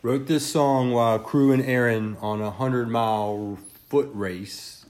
[0.00, 3.58] Wrote this song while crewing Aaron on a hundred mile
[3.88, 4.86] foot race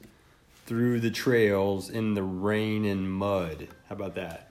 [0.67, 3.69] through the trails in the rain and mud.
[3.89, 4.48] How about that?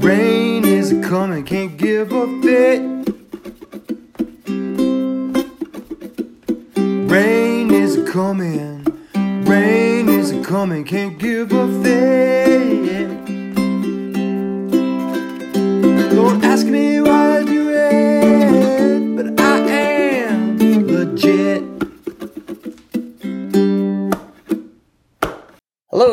[0.00, 2.80] Rain is coming, can't give a fit.
[7.10, 8.84] Rain is coming,
[9.44, 12.49] rain is coming, can't give a fit.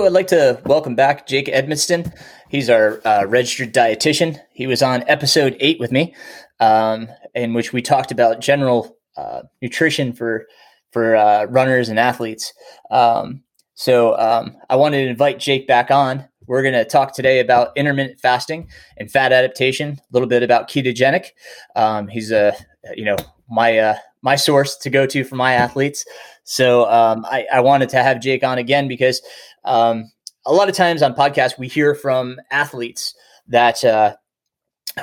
[0.07, 2.18] I'd like to welcome back Jake Edmiston.
[2.47, 4.40] He's our uh, registered dietitian.
[4.53, 6.16] He was on episode eight with me,
[6.62, 10.47] um, in which we talked about general uh, nutrition for
[10.91, 12.53] for uh, runners and athletes.
[12.90, 16.25] Um, so um, I wanted to invite Jake back on.
[16.47, 20.00] We're going to talk today about intermittent fasting and fat adaptation.
[20.00, 21.31] A little bit about ketogenic.
[21.75, 22.53] Um, he's a
[22.96, 23.17] you know
[23.50, 26.06] my uh, my source to go to for my athletes.
[26.47, 29.22] So um, I, I wanted to have Jake on again because
[29.66, 30.09] um,
[30.46, 33.13] a lot of times on podcasts we hear from athletes
[33.50, 34.16] that uh,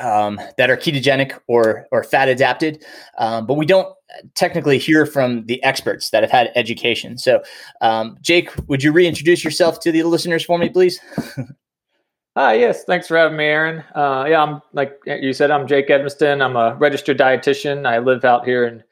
[0.00, 2.82] um, that are ketogenic or or fat adapted,
[3.18, 3.94] um, but we don't
[4.34, 7.18] technically hear from the experts that have had education.
[7.18, 7.42] So,
[7.82, 10.98] um, Jake, would you reintroduce yourself to the listeners for me, please?
[12.36, 12.84] Hi, yes.
[12.84, 13.84] Thanks for having me, Aaron.
[13.94, 16.42] Uh, yeah, I'm like you said, I'm Jake Edmiston.
[16.42, 17.86] I'm a registered dietitian.
[17.86, 18.82] I live out here in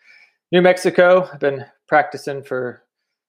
[0.53, 1.31] New Mexico.
[1.33, 2.83] I've been practicing for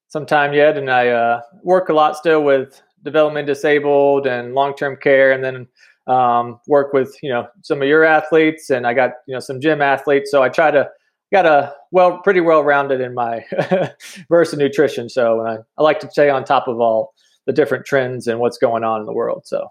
[0.08, 4.74] some time yet, and I uh, work a lot still with development disabled and long
[4.74, 5.68] term care, and then
[6.08, 9.60] um, work with you know some of your athletes, and I got you know some
[9.60, 10.32] gym athletes.
[10.32, 10.90] So I try to
[11.34, 13.44] got a well, pretty well rounded in my
[14.30, 15.10] verse of nutrition.
[15.10, 17.14] So I, I like to stay on top of all
[17.46, 19.42] the different trends and what's going on in the world.
[19.46, 19.68] So.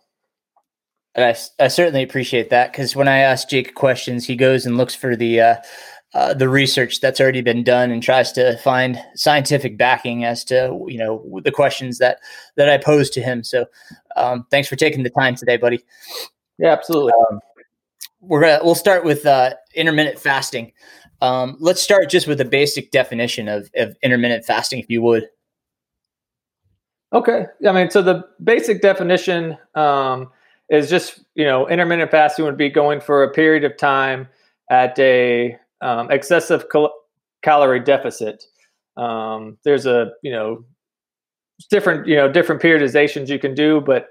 [1.14, 4.94] I, I certainly appreciate that because when I ask Jake questions, he goes and looks
[4.94, 5.56] for the uh,
[6.14, 10.84] uh, the research that's already been done and tries to find scientific backing as to
[10.86, 12.18] you know the questions that
[12.56, 13.42] that I pose to him.
[13.44, 13.66] So
[14.16, 15.82] um, thanks for taking the time today, buddy.
[16.58, 17.12] Yeah, absolutely.
[17.31, 17.40] Um,
[18.20, 20.72] we're gonna we'll start with uh, intermittent fasting.
[21.22, 25.28] Um, let's start just with a basic definition of, of intermittent fasting, if you would.
[27.12, 27.46] Okay.
[27.66, 30.31] I mean, so the basic definition um,
[30.69, 34.28] is just, you know, intermittent fasting would be going for a period of time
[34.69, 36.94] at a um, excessive cal-
[37.43, 38.43] calorie deficit.
[38.96, 40.64] Um, there's a, you know,
[41.70, 44.08] different, you know, different periodizations you can do, but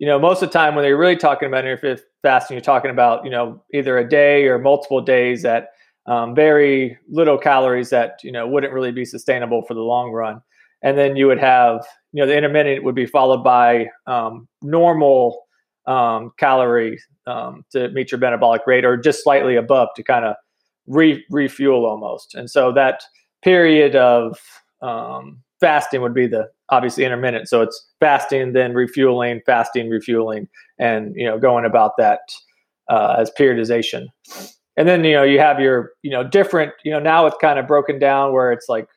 [0.00, 2.90] you know, most of the time when you're really talking about intermittent fasting, you're talking
[2.90, 5.68] about, you know, either a day or multiple days at
[6.06, 10.40] um, very little calories that, you know, wouldn't really be sustainable for the long run.
[10.82, 15.42] And then you would have, you know, the intermittent would be followed by um, normal
[15.86, 20.34] um, calorie um, to meet your metabolic rate, or just slightly above to kind of
[20.86, 22.34] re- refuel almost.
[22.34, 23.02] And so that
[23.42, 24.38] period of
[24.82, 27.48] um, fasting would be the obviously intermittent.
[27.48, 30.48] So it's fasting, then refueling, fasting, refueling,
[30.78, 32.20] and you know going about that
[32.88, 34.06] uh, as periodization.
[34.76, 37.58] And then you know you have your you know different you know now it's kind
[37.58, 38.88] of broken down where it's like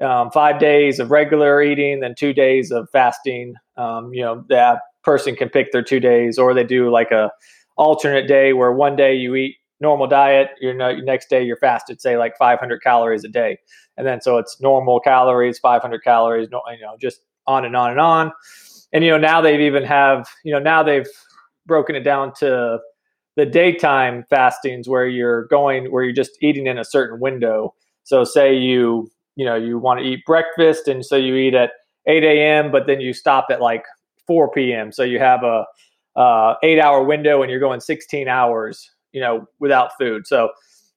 [0.00, 3.54] um, five days of regular eating, then two days of fasting.
[3.76, 7.30] Um, you know that person can pick their two days, or they do like a
[7.76, 12.16] alternate day where one day you eat normal diet, your, next day you're fasted, say
[12.16, 13.58] like 500 calories a day,
[13.96, 18.00] and then so it's normal calories, 500 calories, you know, just on and on and
[18.00, 18.32] on.
[18.92, 21.06] And you know now they've even have you know now they've
[21.66, 22.78] broken it down to
[23.36, 27.74] the daytime fastings where you're going where you're just eating in a certain window.
[28.04, 31.72] So say you you know you want to eat breakfast and so you eat at
[32.06, 32.70] 8 a.m.
[32.70, 33.84] but then you stop at like
[34.26, 34.92] 4 p.m.
[34.92, 35.64] So you have a
[36.16, 40.26] uh, eight hour window and you're going 16 hours you know without food.
[40.26, 40.50] So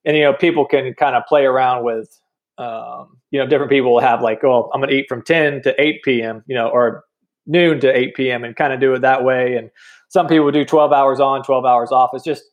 [0.03, 2.19] and you know people can kind of play around with
[2.57, 5.61] um, you know different people will have like oh I'm going to eat from 10
[5.61, 6.43] to 8 p.m.
[6.47, 7.05] you know or
[7.45, 8.43] noon to 8 p.m.
[8.43, 9.69] and kind of do it that way and
[10.09, 12.43] some people do 12 hours on 12 hours off it's just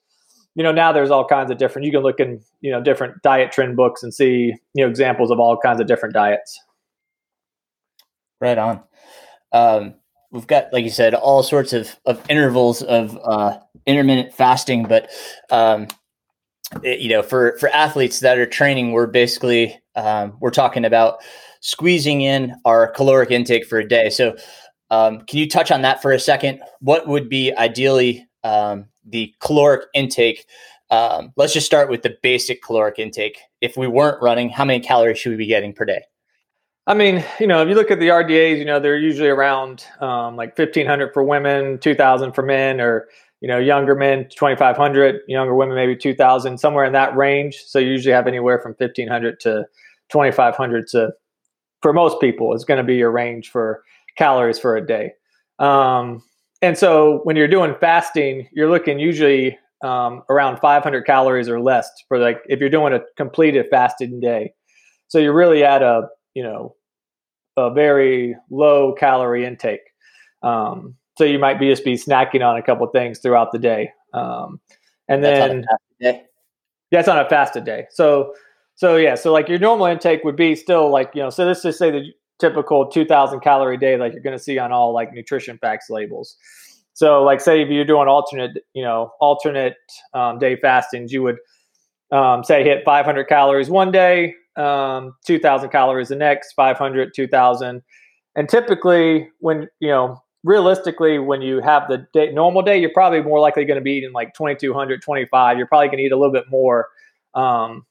[0.55, 3.21] you know now there's all kinds of different you can look in you know different
[3.23, 6.61] diet trend books and see you know examples of all kinds of different diets
[8.41, 8.81] right on
[9.53, 9.95] um,
[10.31, 15.11] we've got like you said all sorts of, of intervals of uh, intermittent fasting but
[15.51, 15.87] um,
[16.83, 21.19] it, you know for for athletes that are training we're basically um, we're talking about
[21.61, 24.37] squeezing in our caloric intake for a day so
[24.91, 29.35] um, can you touch on that for a second what would be ideally um, the
[29.41, 30.47] caloric intake.
[30.91, 33.39] Um, let's just start with the basic caloric intake.
[33.61, 36.03] If we weren't running, how many calories should we be getting per day?
[36.87, 39.87] I mean, you know, if you look at the RDAs, you know, they're usually around
[40.01, 43.09] um, like 1500 for women, 2000 for men, or,
[43.45, 47.63] you know, younger men, 2500, younger women, maybe 2000, somewhere in that range.
[47.67, 49.67] So you usually have anywhere from 1500 to
[50.09, 51.13] 2500 to,
[51.83, 53.83] for most people, is going to be your range for
[54.17, 55.13] calories for a day.
[55.59, 56.23] Um,
[56.63, 61.91] and so when you're doing fasting, you're looking usually um, around 500 calories or less
[62.09, 64.55] for like if you're doing a completed fasting day.
[65.09, 66.77] So you're really at a you know
[67.59, 69.83] a very low calorie intake.
[70.43, 73.93] Um, so you might be just be snacking on a couple things throughout the day.
[74.13, 74.61] Um,
[75.09, 75.65] and then
[76.01, 76.21] yeah,
[76.91, 77.87] it's on a fasted day.
[77.91, 78.35] So
[78.77, 81.31] so yeah, so like your normal intake would be still like you know.
[81.31, 84.73] So let's just say the typical 2000 calorie day like you're going to see on
[84.73, 86.37] all like nutrition facts labels
[86.93, 89.77] so like say if you're doing alternate you know alternate
[90.15, 91.37] um, day fastings you would
[92.11, 97.83] um, say hit 500 calories one day um, 2000 calories the next 500 2000
[98.37, 103.21] and typically when you know realistically when you have the day, normal day you're probably
[103.21, 106.17] more likely going to be eating like 2200 25 you're probably going to eat a
[106.17, 106.89] little bit more
[107.35, 107.85] um,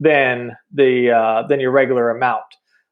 [0.00, 2.44] than the uh, than your regular amount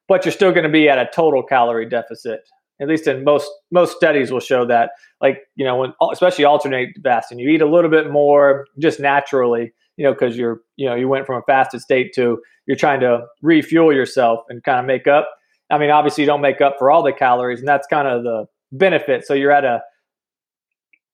[0.08, 2.48] but you're still going to be at a total calorie deficit.
[2.80, 4.90] At least in most most studies will show that,
[5.22, 9.72] like you know, when especially alternate fasting, you eat a little bit more just naturally,
[9.96, 13.00] you know, because you're you know you went from a fasted state to you're trying
[13.00, 15.30] to refuel yourself and kind of make up.
[15.70, 18.24] I mean, obviously you don't make up for all the calories, and that's kind of
[18.24, 19.26] the benefit.
[19.26, 19.82] So you're at a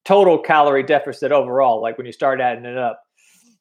[0.05, 3.03] total calorie deficit overall, like when you start adding it up.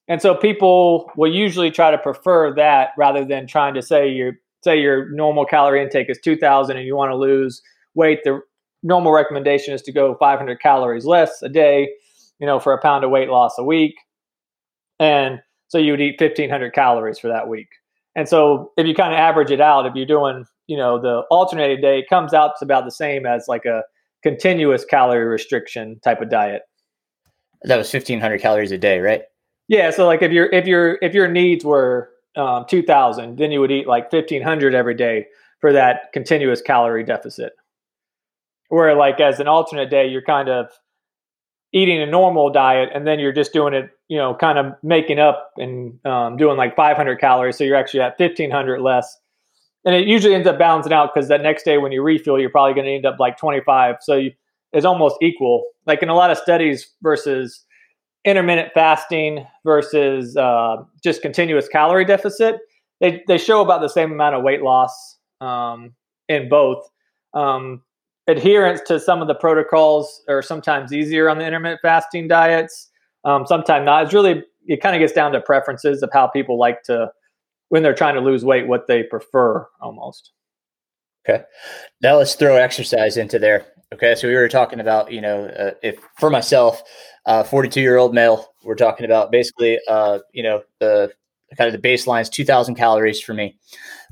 [0.08, 4.34] And so people will usually try to prefer that rather than trying to say you're
[4.64, 7.62] say your normal calorie intake is 2000 and you want to lose
[7.96, 8.40] weight the
[8.84, 11.90] normal recommendation is to go 500 calories less a day
[12.40, 13.96] you know for a pound of weight loss a week
[15.00, 17.70] and so you would eat 1500 calories for that week
[18.16, 21.24] and so if you kind of average it out if you're doing you know the
[21.32, 23.84] alternating day it comes out to about the same as like a
[24.24, 26.62] continuous calorie restriction type of diet.
[27.64, 29.24] That was 1500 calories a day right?
[29.68, 33.60] Yeah so like if your if your if your needs were um, 2000 then you
[33.60, 35.26] would eat like 1500 every day
[35.60, 37.54] for that continuous calorie deficit.
[38.70, 40.68] Where like as an alternate day you're kind of
[41.74, 45.20] eating a normal diet and then you're just doing it you know kind of making
[45.20, 49.18] up and um, doing like 500 calories so you're actually at 1500 less
[49.86, 52.50] and it usually ends up balancing out because that next day when you refuel you're
[52.50, 54.32] probably going to end up like 25 so you,
[54.74, 57.66] it's almost equal like in a lot of studies versus
[58.26, 62.58] intermittent fasting versus uh, just continuous calorie deficit,
[63.00, 65.94] they, they show about the same amount of weight loss um,
[66.30, 66.88] in both.
[67.34, 67.82] Um,
[68.28, 72.90] adherence to some of the protocols are sometimes easier on the intermittent fasting diets,
[73.24, 74.06] um, sometimes not.
[74.06, 77.12] It's really, it kind of gets down to preferences of how people like to,
[77.70, 80.32] when they're trying to lose weight, what they prefer almost.
[81.28, 81.44] Okay.
[82.02, 83.66] Now let's throw exercise into there.
[83.94, 86.82] Okay, so we were talking about, you know, uh, if for myself,
[87.26, 91.12] uh, 42 year old male, we're talking about basically, uh, you know, the
[91.58, 93.58] kind of the baseline is 2,000 calories for me.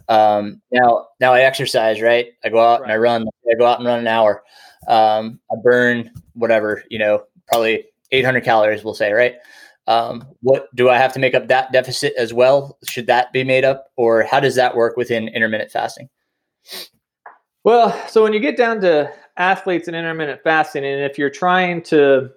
[0.09, 2.33] Um, now, now I exercise, right?
[2.43, 2.83] I go out right.
[2.83, 3.27] and I run.
[3.49, 4.43] I go out and run an hour.
[4.87, 9.35] Um, I burn whatever, you know, probably 800 calories, we'll say, right?
[9.87, 12.77] Um, what do I have to make up that deficit as well?
[12.83, 16.09] Should that be made up, or how does that work within intermittent fasting?
[17.63, 21.81] Well, so when you get down to athletes and intermittent fasting, and if you're trying
[21.83, 22.29] to,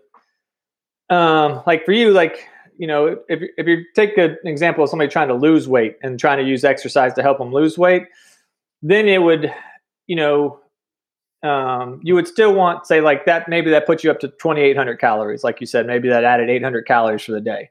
[1.10, 2.48] um, like for you, like
[2.78, 6.18] you know, if if you take an example of somebody trying to lose weight and
[6.18, 8.04] trying to use exercise to help them lose weight,
[8.82, 9.52] then it would,
[10.06, 10.60] you know,
[11.42, 14.98] um, you would still want say like that maybe that puts you up to 2800
[15.00, 17.70] calories like you said maybe that added 800 calories for the day.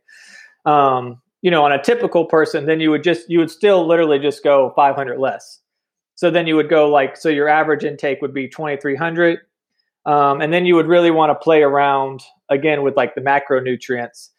[0.66, 4.20] Um, you know on a typical person then you would just you would still literally
[4.20, 5.60] just go 500 less.
[6.16, 9.40] So then you would go like so your average intake would be 2300
[10.06, 14.31] um, and then you would really want to play around again with like the macronutrients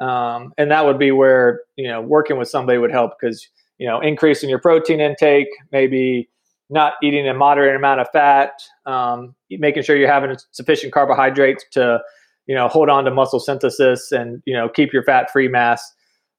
[0.00, 3.46] um, and that would be where you know working with somebody would help because
[3.78, 6.28] you know increasing your protein intake maybe
[6.70, 8.52] not eating a moderate amount of fat,
[8.86, 12.00] um, making sure you're having sufficient carbohydrates to,
[12.46, 15.92] you know, hold on to muscle synthesis and you know keep your fat-free mass.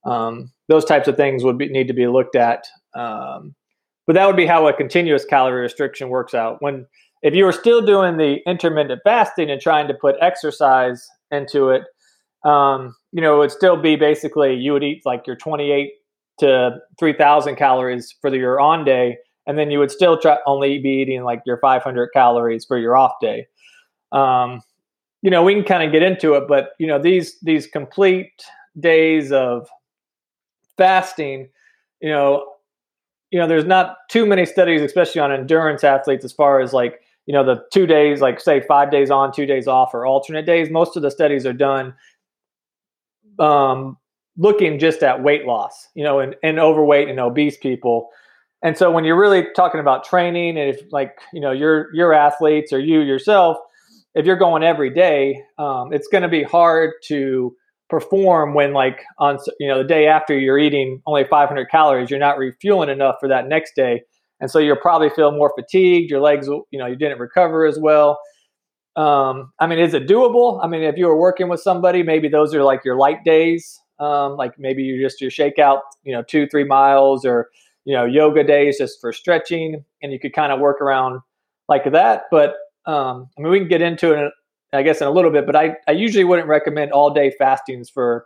[0.06, 2.65] Um, those types of things would be, need to be looked at.
[2.96, 3.53] Um,
[4.08, 6.62] but that would be how a continuous calorie restriction works out.
[6.62, 6.88] When
[7.22, 11.84] if you were still doing the intermittent fasting and trying to put exercise into it,
[12.43, 15.91] um, you know, it would still be basically you would eat like your 28
[16.39, 19.17] to 3,000 calories for your on day
[19.48, 22.95] and then you would still try only be eating like your 500 calories for your
[22.95, 23.48] off day.
[24.12, 24.62] Um,
[25.21, 28.31] you know, we can kind of get into it, but you know, these these complete
[28.79, 29.67] days of
[30.77, 31.50] fasting,
[32.01, 32.45] you know,
[33.29, 37.01] you know, there's not too many studies, especially on endurance athletes, as far as like
[37.27, 40.45] you know the two days, like say five days on, two days off, or alternate
[40.45, 40.69] days.
[40.69, 41.93] Most of the studies are done
[43.39, 43.97] um,
[44.38, 48.09] looking just at weight loss, you know, and, and overweight and obese people.
[48.63, 52.13] And so when you're really talking about training, and if like you know your your
[52.13, 53.57] athletes or you yourself,
[54.13, 57.55] if you're going every day, um, it's going to be hard to
[57.89, 62.19] perform when like on you know the day after you're eating only 500 calories, you're
[62.19, 64.01] not refueling enough for that next day,
[64.39, 66.11] and so you'll probably feel more fatigued.
[66.11, 68.19] Your legs, you know, you didn't recover as well.
[68.95, 70.60] Um, I mean, is it doable?
[70.63, 73.79] I mean, if you were working with somebody, maybe those are like your light days.
[74.00, 77.50] Um, like maybe you just your shakeout, you know, two three miles or
[77.86, 81.21] you know yoga days just for stretching and you could kind of work around
[81.67, 82.55] like that but
[82.86, 84.31] um, i mean we can get into it
[84.74, 87.89] i guess in a little bit but i, I usually wouldn't recommend all day fastings
[87.89, 88.25] for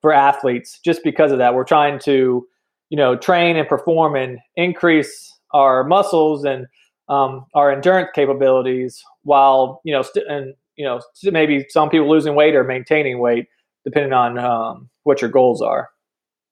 [0.00, 2.46] for athletes just because of that we're trying to
[2.90, 6.66] you know train and perform and increase our muscles and
[7.08, 12.34] um, our endurance capabilities while you know st- and you know maybe some people losing
[12.34, 13.46] weight or maintaining weight
[13.84, 15.88] depending on um, what your goals are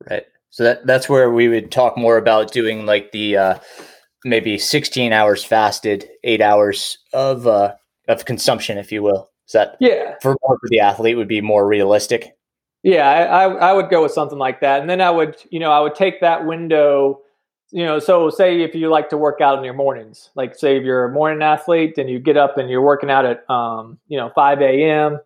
[0.09, 3.59] right so that that's where we would talk more about doing like the uh,
[4.25, 7.75] maybe 16 hours fasted, eight hours of uh,
[8.09, 9.31] of consumption, if you will.
[9.47, 12.37] Is that yeah for for the athlete would be more realistic?
[12.83, 15.71] Yeah, I, I would go with something like that, and then I would you know
[15.71, 17.21] I would take that window.
[17.73, 20.77] You know, so say if you like to work out in your mornings, like say
[20.77, 23.99] if you're a morning athlete and you get up and you're working out at um,
[24.09, 25.19] you know 5 a.m.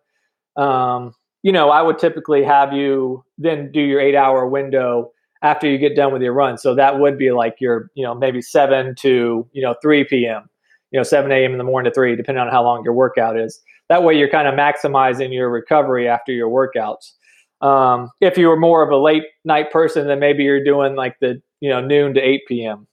[0.55, 5.11] Um, you know, I would typically have you then do your eight hour window
[5.41, 6.57] after you get done with your run.
[6.57, 10.49] So that would be like your, you know, maybe 7 to, you know, 3 p.m.,
[10.91, 11.51] you know, 7 a.m.
[11.51, 13.61] in the morning to 3, depending on how long your workout is.
[13.89, 17.11] That way you're kind of maximizing your recovery after your workouts.
[17.61, 21.19] Um, if you were more of a late night person, then maybe you're doing like
[21.19, 22.87] the, you know, noon to 8 p.m.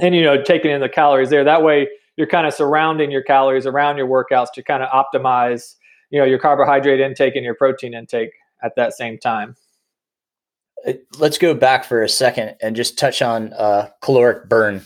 [0.00, 1.44] And, you know, taking in the calories there.
[1.44, 5.76] That way you're kind of surrounding your calories around your workouts to kind of optimize,
[6.10, 8.30] you know, your carbohydrate intake and your protein intake
[8.62, 9.56] at that same time.
[11.18, 14.84] Let's go back for a second and just touch on uh, caloric burn.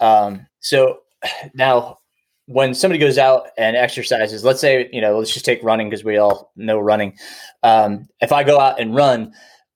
[0.00, 1.00] Um, so
[1.54, 1.98] now,
[2.46, 6.04] when somebody goes out and exercises, let's say you know, let's just take running because
[6.04, 7.16] we all know running.
[7.62, 9.34] Um, if I go out and run,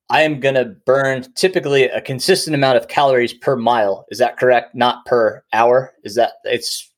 [0.09, 4.05] I am going to burn typically a consistent amount of calories per mile.
[4.09, 4.75] Is that correct?
[4.75, 5.93] Not per hour.
[6.03, 6.89] Is that it's?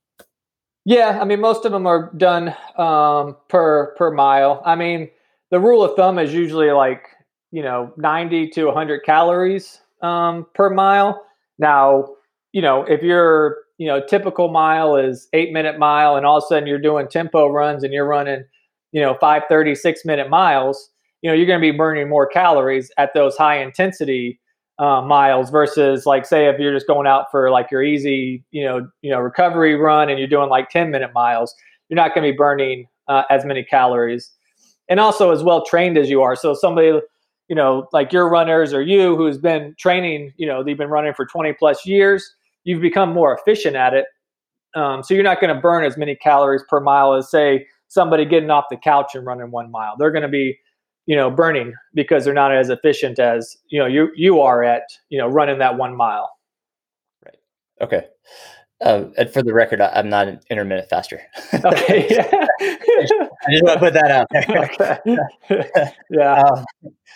[0.86, 4.62] Yeah, I mean, most of them are done um, per per mile.
[4.66, 5.10] I mean,
[5.52, 7.08] the rule of thumb is usually like
[7.52, 11.26] you know 90 to 100 calories um, per mile
[11.58, 12.06] now
[12.52, 16.44] you know if your you know typical mile is eight minute mile and all of
[16.44, 18.44] a sudden you're doing tempo runs and you're running
[18.92, 20.90] you know 536 minute miles
[21.26, 24.40] you know you're going to be burning more calories at those high intensity
[24.78, 28.64] uh, miles versus like say if you're just going out for like your easy you
[28.64, 31.56] know you know recovery run and you're doing like 10 minute miles
[31.90, 34.32] you're not going to be burning uh, as many calories.
[34.88, 36.36] And also as well trained as you are.
[36.36, 37.00] So somebody
[37.48, 41.14] you know like your runners or you who's been training you know they've been running
[41.16, 42.28] for 20 plus years
[42.66, 44.06] you've become more efficient at it
[44.76, 48.26] um, so you're not going to burn as many calories per mile as say somebody
[48.26, 49.96] getting off the couch and running one mile.
[49.98, 50.58] They're going to be
[51.06, 54.84] you know burning because they're not as efficient as you know you you are at
[55.10, 56.32] you know running that one mile.
[57.24, 57.38] Right.
[57.82, 58.08] Okay.
[58.82, 61.22] Uh, and for the record I, am not an intermittent faster.
[61.54, 62.08] Okay.
[62.10, 62.28] Yeah.
[62.62, 65.94] i just want to put that out there.
[66.10, 66.42] Yeah.
[66.42, 66.66] Um,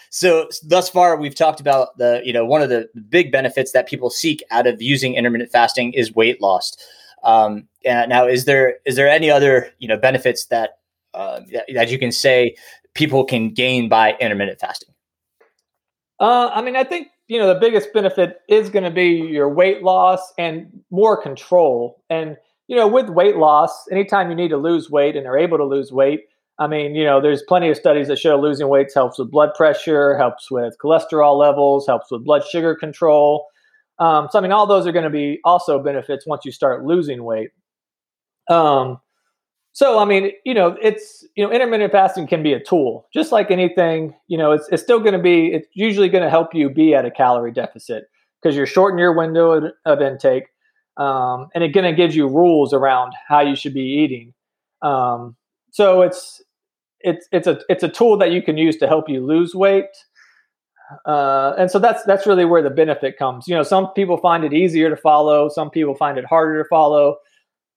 [0.10, 3.88] so thus far we've talked about the you know one of the big benefits that
[3.88, 6.77] people seek out of using intermittent fasting is weight loss.
[7.24, 10.79] Um, now is there is there any other you know benefits that
[11.13, 12.55] uh, that, that you can say
[13.00, 14.94] people can gain by intermittent fasting?
[16.20, 19.48] Uh, I mean, I think you know the biggest benefit is going to be your
[19.48, 22.03] weight loss and more control.
[22.10, 22.36] And
[22.68, 25.63] you know, with weight loss, anytime you need to lose weight and are able to
[25.63, 26.25] lose weight,
[26.60, 29.51] I mean, you know, there's plenty of studies that show losing weight helps with blood
[29.56, 33.48] pressure, helps with cholesterol levels, helps with blood sugar control.
[33.98, 36.84] Um, so, I mean, all those are going to be also benefits once you start
[36.84, 37.51] losing weight.
[38.50, 39.00] Um,
[39.71, 43.31] so, I mean, you know, it's, you know, intermittent fasting can be a tool, just
[43.31, 46.53] like anything, you know, it's, it's still going to be, it's usually going to help
[46.53, 48.05] you be at a calorie deficit
[48.41, 50.45] because you're shortening your window of, intake.
[50.97, 54.33] Um, and it going to gives you rules around how you should be eating.
[54.81, 55.35] Um,
[55.71, 56.41] so it's,
[56.99, 59.85] it's, it's a, it's a tool that you can use to help you lose weight.
[61.05, 63.47] Uh, and so that's that's really where the benefit comes.
[63.47, 66.67] You know, some people find it easier to follow, some people find it harder to
[66.67, 67.17] follow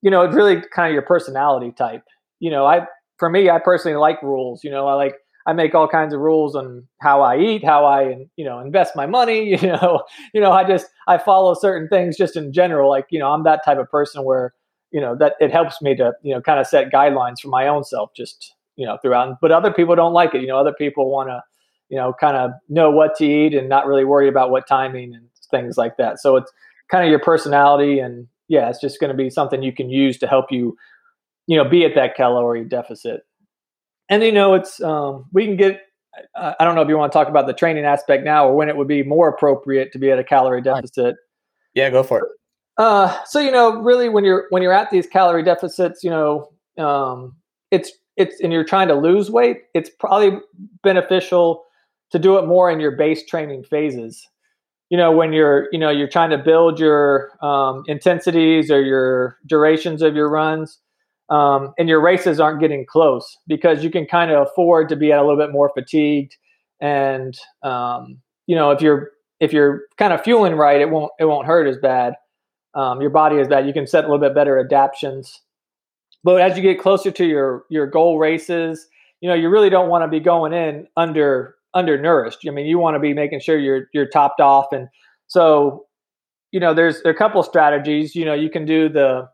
[0.03, 2.03] you know, it's really kind of your personality type.
[2.41, 2.87] You know, I
[3.19, 4.65] for me, I personally like rules.
[4.65, 5.15] You know, I like
[5.47, 8.95] I make all kinds of rules on how I eat, how I you know invest
[8.97, 9.57] my money.
[9.63, 10.03] You know,
[10.35, 12.91] you know, I just I follow certain things just in general.
[12.91, 14.53] Like you know, I'm that type of person where
[14.91, 17.69] you know that it helps me to you know kind of set guidelines for my
[17.69, 19.37] own self just you know throughout.
[19.41, 20.43] But other people don't like it.
[20.43, 21.43] You know, other people want to
[21.89, 25.15] you know kind of know what to eat and not really worry about what timing
[25.15, 26.19] and things like that.
[26.19, 26.51] So it's
[26.91, 30.19] kind of your personality and yeah, it's just going to be something you can use
[30.19, 30.77] to help you,
[31.47, 33.23] you know, be at that calorie deficit.
[34.11, 35.81] And you know, it's um, we can get.
[36.37, 38.69] I don't know if you want to talk about the training aspect now, or when
[38.69, 41.17] it would be more appropriate to be at a calorie deficit.
[41.73, 42.29] Yeah, go for it.
[42.77, 46.53] Uh, so you know, really, when you're when you're at these calorie deficits, you know,
[46.77, 47.35] um,
[47.71, 50.39] it's it's and you're trying to lose weight, it's probably
[50.83, 51.65] beneficial
[52.11, 54.29] to do it more in your base training phases
[54.93, 59.39] you know when you're you know you're trying to build your um, intensities or your
[59.47, 60.79] durations of your runs
[61.31, 65.11] um, and your races aren't getting close because you can kind of afford to be
[65.11, 66.37] at a little bit more fatigued
[66.81, 71.25] and um, you know if you're if you're kind of fueling right it won't it
[71.25, 72.15] won't hurt as bad.
[72.75, 73.67] Um, your body is bad.
[73.67, 75.41] You can set a little bit better adaptations.
[76.25, 78.89] But as you get closer to your your goal races
[79.23, 82.41] you know you really don't want to be going in under undernourished.
[82.47, 84.89] I mean, you want to be making sure you're you're topped off, and
[85.27, 85.87] so
[86.53, 88.15] you know, there's a couple strategies.
[88.15, 89.29] You know, you can do the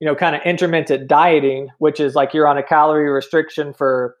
[0.00, 4.16] you know kind of intermittent dieting, which is like you're on a calorie restriction for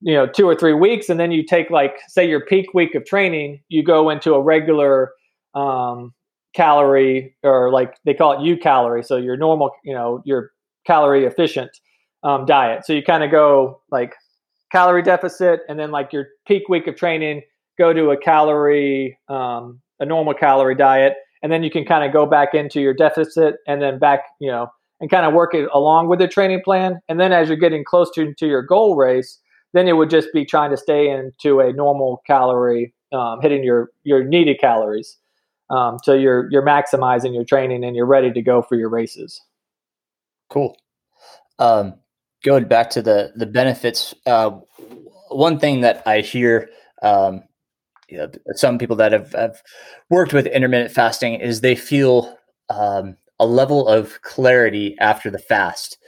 [0.00, 2.94] you know two or three weeks, and then you take like say your peak week
[2.94, 5.12] of training, you go into a regular
[5.54, 6.14] um,
[6.54, 10.50] calorie or like they call it U calorie, so your normal you know your
[10.86, 11.70] calorie efficient
[12.22, 12.86] um, diet.
[12.86, 14.14] So you kind of go like
[14.70, 17.42] calorie deficit, and then like your peak week of training,
[17.78, 22.12] go to a calorie, um, a normal calorie diet, and then you can kind of
[22.12, 24.68] go back into your deficit, and then back, you know,
[25.00, 26.98] and kind of work it along with the training plan.
[27.08, 29.38] And then as you're getting close to, to your goal race,
[29.72, 33.90] then it would just be trying to stay into a normal calorie, um, hitting your
[34.02, 35.16] your needed calories.
[35.70, 39.40] Um, so you're you're maximizing your training and you're ready to go for your races.
[40.48, 40.76] Cool.
[41.58, 41.94] Um,
[42.44, 44.50] going back to the the benefits, uh,
[45.28, 46.70] one thing that I hear
[47.02, 47.42] um,
[48.08, 49.62] you know, some people that have, have
[50.10, 52.38] worked with intermittent fasting is they feel
[52.70, 55.98] um, a level of clarity after the fast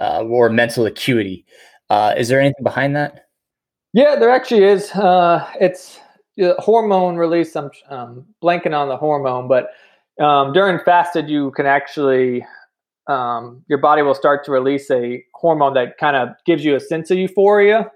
[0.00, 1.44] uh, or mental acuity.
[1.90, 3.26] Uh, is there anything behind that?
[3.92, 4.90] Yeah, there actually is.
[4.92, 6.00] Uh, it's
[6.58, 7.54] hormone release.
[7.54, 9.70] I'm um, blanking on the hormone, but
[10.18, 12.46] um, during fasted, you can actually
[13.08, 16.80] um, your body will start to release a hormone that kind of gives you a
[16.80, 17.90] sense of euphoria.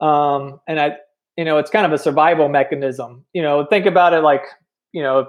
[0.00, 0.96] Um, and I,
[1.36, 3.24] you know, it's kind of a survival mechanism.
[3.32, 4.42] You know, think about it like,
[4.92, 5.28] you know,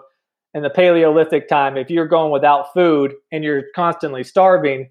[0.53, 4.89] in the Paleolithic time, if you're going without food and you're constantly starving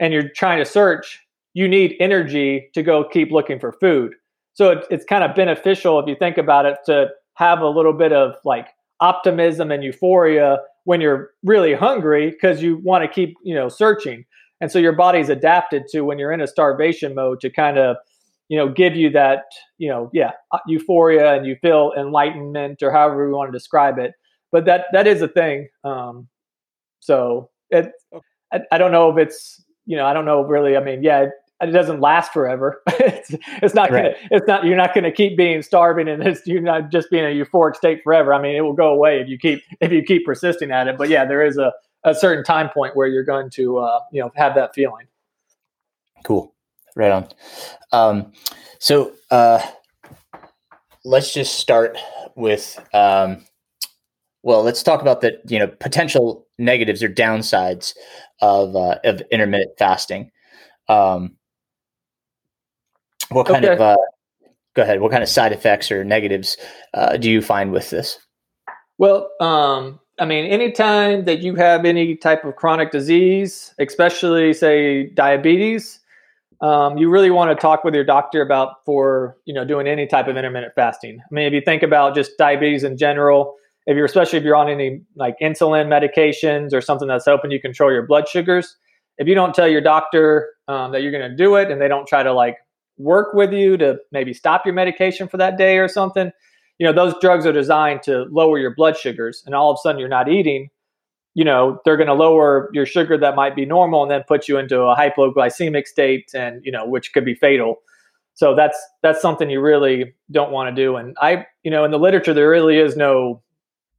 [0.00, 1.20] and you're trying to search,
[1.54, 4.14] you need energy to go keep looking for food.
[4.54, 7.92] So it, it's kind of beneficial if you think about it to have a little
[7.92, 8.68] bit of like
[9.00, 14.24] optimism and euphoria when you're really hungry because you want to keep you know searching.
[14.60, 17.96] And so your body's adapted to when you're in a starvation mode to kind of
[18.48, 19.44] you know give you that
[19.78, 23.98] you know yeah uh, euphoria and you feel enlightenment or however we want to describe
[23.98, 24.12] it.
[24.50, 26.28] But that that is a thing um
[27.00, 27.90] so it
[28.52, 31.26] I, I don't know if it's you know i don't know really i mean yeah
[31.62, 32.82] it doesn't last forever.
[32.86, 36.46] it's, it's not gonna, it's not you're not going to keep being starving and it's,
[36.46, 38.34] you're not just being a euphoric state forever.
[38.34, 40.98] I mean, it will go away if you keep if you keep persisting at it.
[40.98, 41.72] But yeah, there is a,
[42.04, 45.06] a certain time point where you're going to uh, you know have that feeling.
[46.24, 46.54] Cool,
[46.96, 47.28] right on.
[47.92, 48.32] Um,
[48.78, 49.64] so uh,
[51.04, 51.96] let's just start
[52.34, 53.44] with um,
[54.42, 57.94] well, let's talk about the you know potential negatives or downsides
[58.40, 60.30] of uh, of intermittent fasting.
[60.88, 61.36] Um,
[63.32, 63.74] what kind okay.
[63.74, 63.96] of uh,
[64.74, 65.00] go ahead?
[65.00, 66.56] What kind of side effects or negatives
[66.94, 68.18] uh, do you find with this?
[68.98, 75.06] Well, um, I mean, anytime that you have any type of chronic disease, especially say
[75.10, 76.00] diabetes,
[76.60, 80.06] um, you really want to talk with your doctor about for you know doing any
[80.06, 81.18] type of intermittent fasting.
[81.20, 84.56] I mean, if you think about just diabetes in general, if you're especially if you're
[84.56, 88.76] on any like insulin medications or something that's helping you control your blood sugars,
[89.18, 91.88] if you don't tell your doctor um, that you're going to do it and they
[91.88, 92.58] don't try to like
[92.98, 96.30] work with you to maybe stop your medication for that day or something.
[96.78, 99.82] You know, those drugs are designed to lower your blood sugars, and all of a
[99.82, 100.68] sudden you're not eating.
[101.34, 104.48] You know, they're going to lower your sugar that might be normal and then put
[104.48, 107.76] you into a hypoglycemic state, and you know, which could be fatal.
[108.34, 110.96] So that's that's something you really don't want to do.
[110.96, 113.42] And I, you know, in the literature, there really is no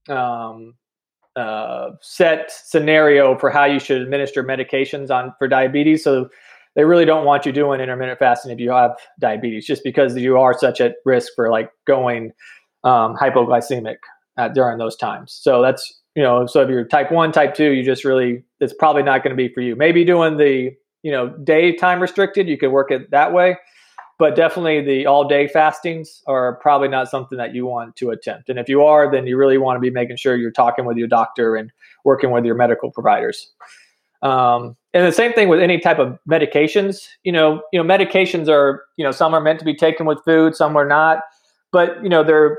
[0.09, 0.75] um,
[1.35, 6.03] uh, set scenario for how you should administer medications on for diabetes.
[6.03, 6.29] So
[6.75, 10.37] they really don't want you doing intermittent fasting if you have diabetes, just because you
[10.37, 12.31] are such at risk for like going
[12.83, 13.97] um, hypoglycemic
[14.53, 15.37] during those times.
[15.41, 18.73] So that's you know, so if you're type one, type two, you just really it's
[18.73, 19.75] probably not going to be for you.
[19.75, 23.57] Maybe doing the you know day time restricted, you could work it that way,
[24.19, 28.49] but definitely the all day fastings are probably not something that you want to attempt.
[28.49, 30.97] And if you are, then you really want to be making sure you're talking with
[30.97, 31.71] your doctor and
[32.03, 33.51] working with your medical providers.
[34.23, 37.07] Um, and the same thing with any type of medications.
[37.23, 40.23] You know, you know, medications are you know some are meant to be taken with
[40.23, 41.19] food, some are not.
[41.71, 42.57] But you know, they're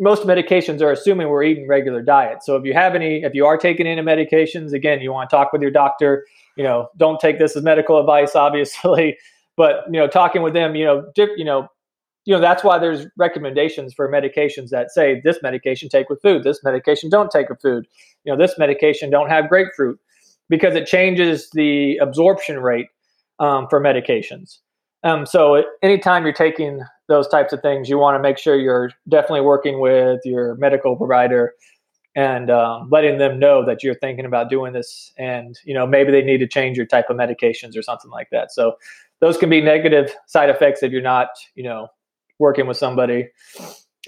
[0.00, 2.42] most medications are assuming we're eating regular diet.
[2.42, 5.36] So if you have any, if you are taking any medications, again, you want to
[5.36, 6.26] talk with your doctor.
[6.56, 9.16] You know, don't take this as medical advice, obviously,
[9.56, 11.68] but you know, talking with them, you know, dip, you know,
[12.24, 16.42] you know that's why there's recommendations for medications that say this medication take with food,
[16.42, 17.86] this medication don't take with food.
[18.24, 19.98] You know, this medication don't have grapefruit
[20.50, 22.88] because it changes the absorption rate
[23.38, 24.58] um, for medications.
[25.02, 28.90] Um, so anytime you're taking those types of things, you want to make sure you're
[29.08, 31.54] definitely working with your medical provider
[32.14, 36.10] and um, letting them know that you're thinking about doing this, and you know maybe
[36.10, 38.52] they need to change your type of medications or something like that.
[38.52, 38.76] So
[39.20, 41.88] those can be negative side effects if you're not, you know,
[42.38, 43.28] working with somebody.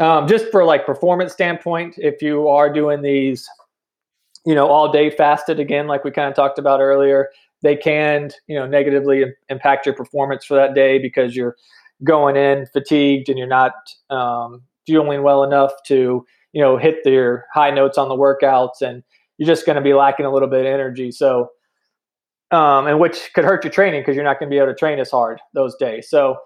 [0.01, 3.49] Um, just for like performance standpoint, if you are doing these
[4.45, 7.29] you know, all day fasted again, like we kind of talked about earlier,
[7.63, 11.57] they can, you know, negatively impact your performance for that day because you're
[12.05, 13.73] going in fatigued and you're not
[14.11, 19.05] um, fueling well enough to, you know, hit your high notes on the workouts and
[19.39, 21.13] you're just going to be lacking a little bit of energy.
[21.13, 21.51] So,
[22.51, 24.75] um, and which could hurt your training because you're not going to be able to
[24.75, 26.11] train as hard those days.
[26.11, 26.37] So,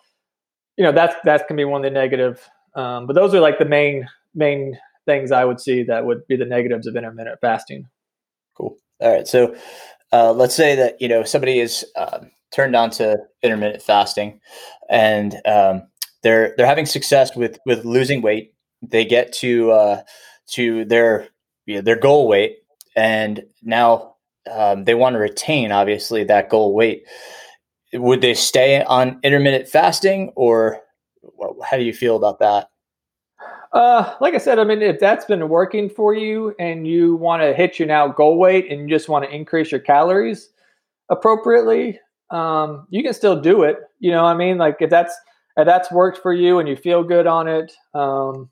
[0.76, 3.58] you know, that's, that can be one of the negative, um, but those are like
[3.58, 7.88] the main, main things I would see that would be the negatives of intermittent fasting.
[8.56, 8.76] Cool.
[9.00, 9.26] All right.
[9.26, 9.56] So
[10.12, 14.40] uh, let's say that you know somebody is um, turned on to intermittent fasting,
[14.88, 15.82] and um,
[16.22, 18.54] they're they're having success with with losing weight.
[18.82, 20.02] They get to uh,
[20.52, 21.28] to their
[21.66, 22.58] you know, their goal weight,
[22.94, 24.14] and now
[24.50, 27.04] um, they want to retain obviously that goal weight.
[27.92, 30.80] Would they stay on intermittent fasting, or
[31.64, 32.68] how do you feel about that?
[33.72, 37.42] Uh, like I said, I mean, if that's been working for you and you want
[37.42, 40.50] to hit your now goal weight and you just want to increase your calories
[41.10, 42.00] appropriately,
[42.30, 43.78] um, you can still do it.
[43.98, 45.16] You know, I mean, like if that's
[45.56, 48.50] if that's worked for you and you feel good on it, um,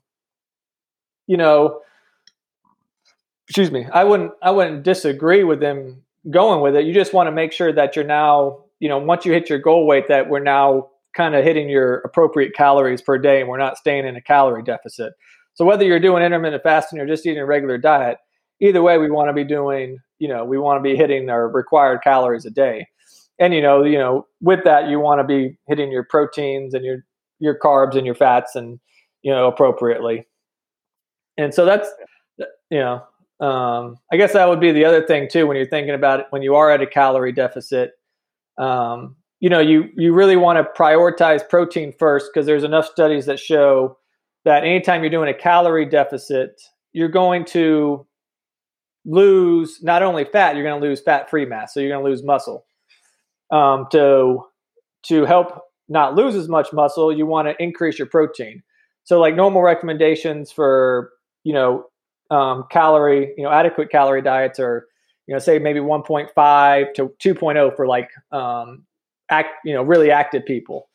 [1.27, 1.81] you know,
[3.47, 6.85] excuse me, I wouldn't I wouldn't disagree with them going with it.
[6.85, 9.59] You just want to make sure that you're now, you know, once you hit your
[9.59, 13.57] goal weight, that we're now kind of hitting your appropriate calories per day and we're
[13.57, 15.13] not staying in a calorie deficit.
[15.53, 18.17] So whether you're doing intermittent fasting or just eating a regular diet,
[18.61, 21.47] either way we want to be doing, you know, we want to be hitting our
[21.49, 22.87] required calories a day.
[23.39, 26.85] And you know, you know, with that you want to be hitting your proteins and
[26.85, 26.99] your
[27.39, 28.79] your carbs and your fats and
[29.23, 30.25] you know appropriately.
[31.37, 31.89] And so that's
[32.69, 33.03] you know,
[33.45, 36.27] um, I guess that would be the other thing too when you're thinking about it
[36.29, 37.91] when you are at a calorie deficit.
[38.57, 43.27] Um, you know, you you really want to prioritize protein first because there's enough studies
[43.27, 43.95] that show
[44.43, 46.59] that anytime you're doing a calorie deficit,
[46.93, 48.07] you're going to
[49.05, 52.09] lose not only fat, you're going to lose fat free mass, so you're going to
[52.09, 52.65] lose muscle.
[53.51, 54.39] Um, to
[55.03, 58.63] to help not lose as much muscle, you want to increase your protein.
[59.03, 61.11] So, like normal recommendations for
[61.43, 61.85] you know
[62.31, 64.87] um, calorie, you know, adequate calorie diets are,
[65.27, 68.87] you know, say maybe 1.5 to 2.0 for like, um,
[69.29, 70.87] act, you know, really active people.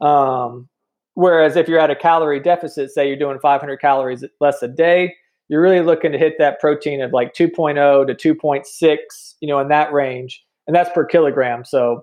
[0.00, 0.68] Um,
[1.14, 5.14] whereas if you're at a calorie deficit, say you're doing 500 calories less a day,
[5.48, 8.96] you're really looking to hit that protein of like 2.0 to 2.6,
[9.40, 11.64] you know, in that range, and that's per kilogram.
[11.64, 12.02] So,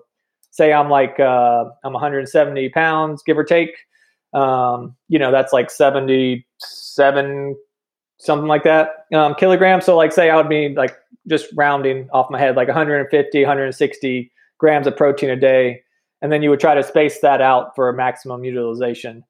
[0.50, 3.74] say I'm like uh, I'm 170 pounds, give or take.
[4.34, 7.56] Um, you know, that's like 77
[8.22, 9.84] something like that um, kilograms.
[9.84, 10.96] So like say I would be like
[11.28, 14.32] just rounding off my head, like 150, 160
[14.62, 15.82] grams of protein a day.
[16.22, 19.24] And then you would try to space that out for maximum utilization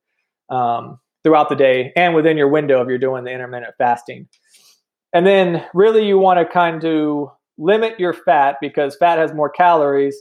[0.51, 4.29] um, throughout the day and within your window if you're doing the intermittent fasting.
[5.15, 9.49] And then really you want to kind of limit your fat because fat has more
[9.49, 10.17] calories,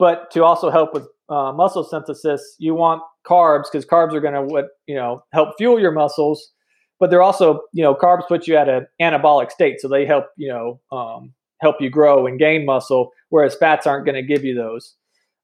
[0.00, 4.34] but to also help with uh, muscle synthesis, you want carbs because carbs are going
[4.34, 6.52] to what you know help fuel your muscles
[6.98, 10.24] but they're also you know carbs put you at an anabolic state so they help
[10.38, 14.44] you know um, help you grow and gain muscle whereas fats aren't going to give
[14.44, 14.94] you those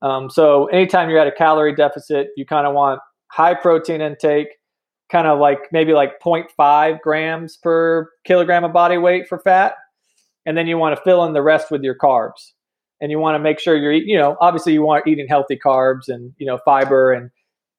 [0.03, 4.49] um, so anytime you're at a calorie deficit you kind of want high protein intake
[5.11, 9.75] kind of like maybe like 0.5 grams per kilogram of body weight for fat
[10.45, 12.53] and then you want to fill in the rest with your carbs
[13.01, 15.57] and you want to make sure you're eating you know obviously you want eating healthy
[15.57, 17.31] carbs and you know fiber and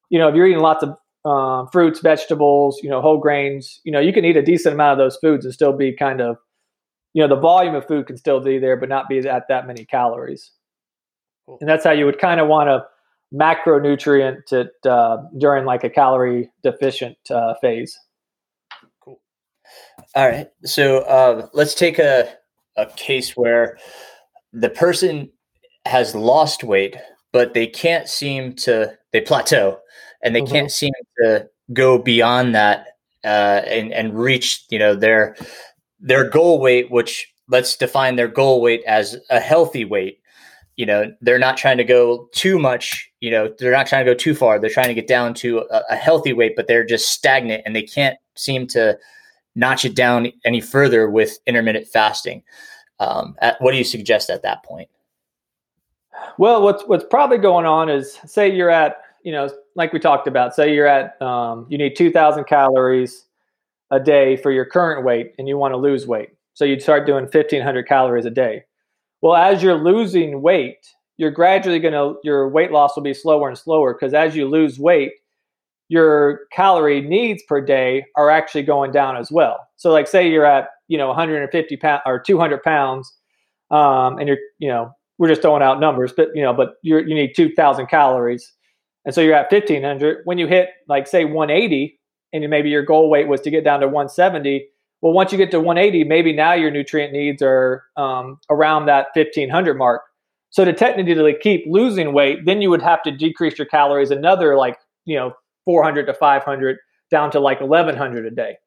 [0.10, 0.96] you know if you're eating lots of
[1.28, 3.82] um, fruits, vegetables, you know, whole grains.
[3.84, 6.22] You know, you can eat a decent amount of those foods and still be kind
[6.22, 6.38] of,
[7.18, 9.66] you know, the volume of food can still be there, but not be at that
[9.66, 10.52] many calories.
[11.48, 11.58] Cool.
[11.60, 12.86] And that's how you would kind of want to
[13.34, 18.00] macronutrient it uh, during like a calorie deficient uh, phase.
[19.04, 19.20] Cool.
[20.14, 20.48] All right.
[20.64, 22.32] So uh, let's take a,
[22.76, 23.80] a case where
[24.54, 25.32] the person
[25.88, 26.98] has lost weight,
[27.34, 29.80] but they can't seem to, they plateau
[30.22, 30.54] and they mm-hmm.
[30.54, 32.90] can't seem to go beyond that
[33.24, 35.36] uh, and and reach you know their
[36.00, 40.20] their goal weight, which let's define their goal weight as a healthy weight.
[40.76, 43.10] You know, they're not trying to go too much.
[43.20, 44.60] You know, they're not trying to go too far.
[44.60, 47.76] They're trying to get down to a, a healthy weight, but they're just stagnant and
[47.76, 48.98] they can't seem to
[49.56, 52.44] notch it down any further with intermittent fasting.
[53.00, 54.90] Um, at, what do you suggest at that point?
[56.38, 60.26] Well, what's what's probably going on is say you're at you know, like we talked
[60.26, 63.26] about, say you're at, um, you need 2,000 calories
[63.92, 66.30] a day for your current weight and you want to lose weight.
[66.54, 68.64] So you'd start doing 1,500 calories a day.
[69.22, 73.48] Well, as you're losing weight, you're gradually going to, your weight loss will be slower
[73.50, 75.14] and slower because as you lose weight,
[75.90, 79.68] your calorie needs per day are actually going down as well.
[79.78, 83.14] So, like, say you're at, you know, 150 pounds or 200 pounds,
[83.72, 87.08] um, and you're, you know, we're just throwing out numbers, but you know, but you're
[87.08, 88.52] you need 2,000 calories
[89.08, 91.97] and so you're at 1500 when you hit like say 180
[92.34, 94.68] and maybe your goal weight was to get down to 170
[95.02, 99.08] well once you get to 180 maybe now your nutrient needs are um, around that
[99.14, 100.04] 1500 mark.
[100.50, 104.56] So to technically keep losing weight then you would have to decrease your calories another
[104.56, 105.34] like you know
[105.66, 106.78] 400 to 500
[107.10, 108.58] down to like 1100 a day.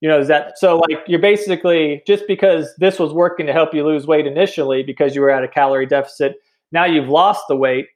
[0.00, 3.72] You know is that so like you're basically just because this was working to help
[3.72, 6.36] you lose weight initially because you were at a calorie deficit
[6.72, 7.86] now you've lost the weight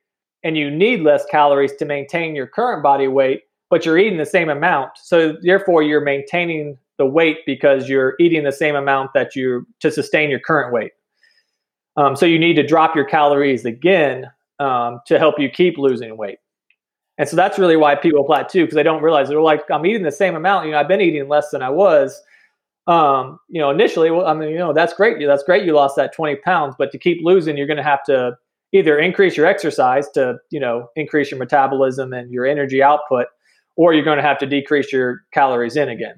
[0.45, 4.27] and you need less calories to maintain your current body weight, but you're eating the
[4.27, 4.93] same amount.
[4.97, 9.91] So therefore you're maintaining the weight because you're eating the same amount that you to
[9.91, 10.93] sustain your current weight.
[11.97, 16.17] Um, so you need to drop your calories again um, to help you keep losing
[16.17, 16.39] weight.
[17.19, 20.03] And so that's really why people plateau because they don't realize they're like, I'm eating
[20.03, 20.67] the same amount.
[20.67, 22.21] You know, I've been eating less than I was.
[22.87, 25.17] Um, you know, initially, well, I mean, you know, that's great.
[25.27, 25.65] That's great.
[25.65, 28.37] You lost that 20 pounds, but to keep losing, you're going to have to
[28.73, 33.27] either increase your exercise to you know increase your metabolism and your energy output
[33.77, 36.17] or you're going to have to decrease your calories in again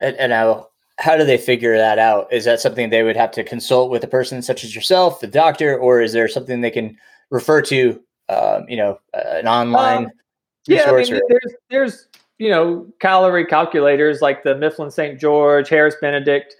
[0.00, 0.68] and, and now
[0.98, 4.04] how do they figure that out is that something they would have to consult with
[4.04, 6.96] a person such as yourself the doctor or is there something they can
[7.30, 10.10] refer to um, you know an online um,
[10.66, 15.94] yeah I mean, there's there's you know calorie calculators like the mifflin st jeor harris
[16.00, 16.56] benedict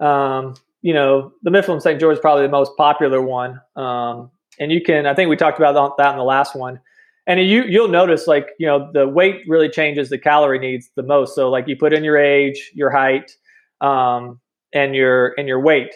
[0.00, 2.00] um, you know, the Mifflin St.
[2.00, 3.60] Jeor is probably the most popular one.
[3.76, 6.80] Um, and you can, I think we talked about that in the last one.
[7.26, 11.02] And you you'll notice like you know the weight really changes the calorie needs the
[11.02, 11.34] most.
[11.34, 13.36] So like you put in your age, your height,
[13.80, 14.40] um,
[14.72, 15.94] and your and your weight,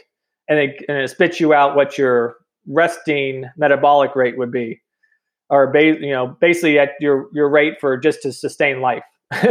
[0.49, 2.37] and it, and it spits you out what your
[2.69, 4.81] resting metabolic rate would be,
[5.51, 9.05] or ba- you know basically at your your rate for just to sustain life.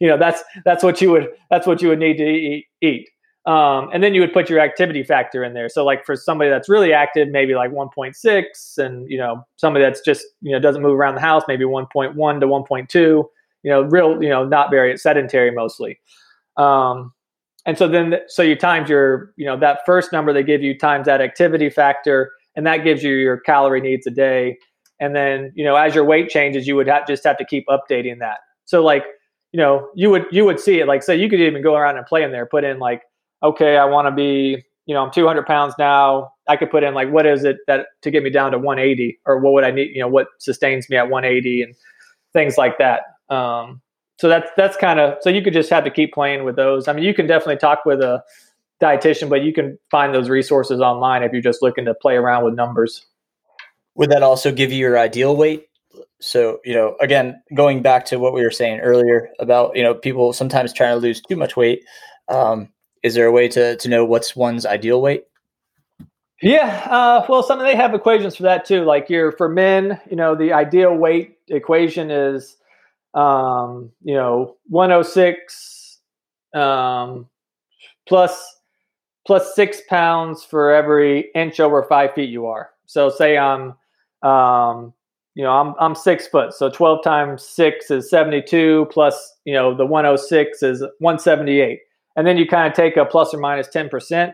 [0.00, 2.66] you know that's that's what you would that's what you would need to eat.
[2.82, 3.08] eat.
[3.44, 5.68] Um, and then you would put your activity factor in there.
[5.68, 10.00] So like for somebody that's really active, maybe like 1.6, and you know somebody that's
[10.00, 12.94] just you know doesn't move around the house, maybe 1.1 to 1.2.
[12.94, 13.26] You
[13.64, 15.98] know, real you know not very sedentary mostly.
[16.56, 17.12] Um,
[17.66, 20.78] and so then so you times your you know that first number they give you
[20.78, 24.56] times that activity factor, and that gives you your calorie needs a day.
[25.00, 28.20] And then you know as your weight changes, you would just have to keep updating
[28.20, 28.38] that.
[28.66, 29.04] So like
[29.50, 31.96] you know you would you would see it like so you could even go around
[31.96, 33.02] and play in there, put in like
[33.42, 36.32] okay, I want to be, you know, I'm 200 pounds now.
[36.48, 39.20] I could put in like, what is it that to get me down to 180
[39.26, 41.74] or what would I need, you know, what sustains me at 180 and
[42.32, 43.02] things like that.
[43.28, 43.80] Um,
[44.18, 46.88] so that's, that's kind of, so you could just have to keep playing with those.
[46.88, 48.22] I mean, you can definitely talk with a
[48.82, 52.44] dietitian, but you can find those resources online if you're just looking to play around
[52.44, 53.06] with numbers.
[53.94, 55.66] Would that also give you your ideal weight?
[56.20, 59.94] So, you know, again, going back to what we were saying earlier about, you know,
[59.94, 61.84] people sometimes trying to lose too much weight.
[62.28, 62.68] Um,
[63.02, 65.24] is there a way to to know what's one's ideal weight?
[66.40, 68.84] Yeah, uh, well, some of they have equations for that too.
[68.84, 72.56] Like you're for men, you know, the ideal weight equation is,
[73.14, 76.00] um, you know, 106
[76.54, 77.28] um,
[78.08, 78.58] plus
[79.24, 82.70] plus six pounds for every inch over five feet you are.
[82.86, 83.74] So say I'm,
[84.22, 84.92] um,
[85.36, 89.76] you know, I'm I'm six foot, so 12 times six is 72 plus, you know,
[89.76, 91.80] the 106 is 178
[92.16, 94.32] and then you kind of take a plus or minus 10%.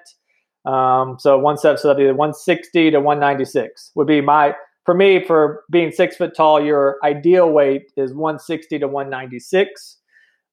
[0.65, 5.25] Um, so one step, so that'd be 160 to 196 would be my, for me,
[5.25, 9.97] for being six foot tall, your ideal weight is 160 to 196.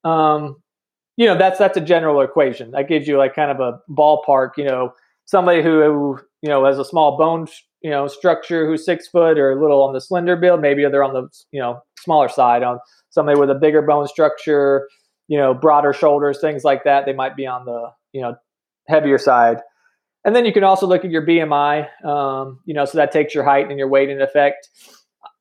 [0.03, 0.57] Um,
[1.17, 4.51] you know, that's, that's a general equation that gives you like kind of a ballpark,
[4.57, 4.91] you know,
[5.25, 7.47] somebody who, who you know, has a small bone,
[7.81, 11.03] you know, structure who's six foot or a little on the slender build, maybe they're
[11.03, 12.77] on the, you know, smaller side on
[13.09, 14.87] somebody with a bigger bone structure,
[15.27, 18.35] you know, broader shoulders, things like that, they might be on the, you know,
[18.87, 19.57] heavier side.
[20.23, 23.35] And then you can also look at your BMI, um, you know, so that takes
[23.35, 24.69] your height and your weight in effect.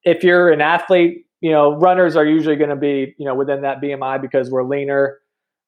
[0.04, 3.62] If you're an athlete, you know, runners are usually going to be, you know, within
[3.62, 5.18] that BMI because we're leaner.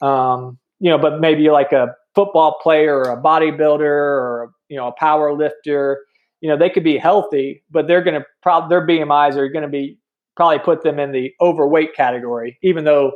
[0.02, 4.88] Um, you know, but maybe like a football player or a bodybuilder or, you know,
[4.88, 6.04] a power lifter,
[6.40, 9.62] you know, they could be healthy, but they're going to probably, their BMIs are going
[9.62, 9.98] to be
[10.36, 13.12] probably put them in the overweight category, even though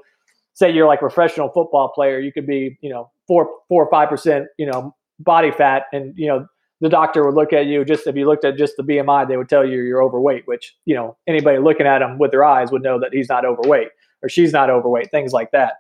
[0.55, 3.91] say you're like a professional football player, you could be, you know, four, four or
[3.91, 6.47] five percent, you know, body fat, and you know,
[6.81, 9.37] the doctor would look at you just if you looked at just the BMI, they
[9.37, 10.47] would tell you you're overweight.
[10.47, 13.45] Which you know, anybody looking at him with their eyes would know that he's not
[13.45, 13.89] overweight
[14.23, 15.75] or she's not overweight, things like that.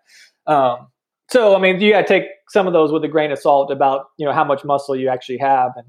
[0.46, 0.88] Um,
[1.30, 3.70] so, I mean, you got to take some of those with a grain of salt
[3.70, 5.86] about you know how much muscle you actually have, and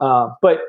[0.00, 0.60] um, but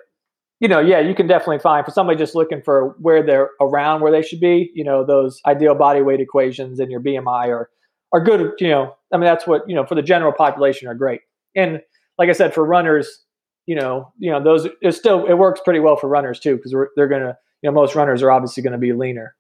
[0.59, 4.01] you know, yeah, you can definitely find for somebody just looking for where they're around
[4.01, 4.71] where they should be.
[4.73, 7.69] You know, those ideal body weight equations and your BMI are
[8.11, 8.53] are good.
[8.59, 11.21] You know, I mean, that's what you know for the general population are great.
[11.55, 11.81] And
[12.17, 13.23] like I said, for runners,
[13.65, 16.75] you know, you know, those it still it works pretty well for runners too because
[16.95, 19.35] they're gonna, you know, most runners are obviously going to be leaner.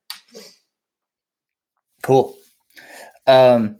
[2.01, 2.37] Cool.
[3.27, 3.79] Um,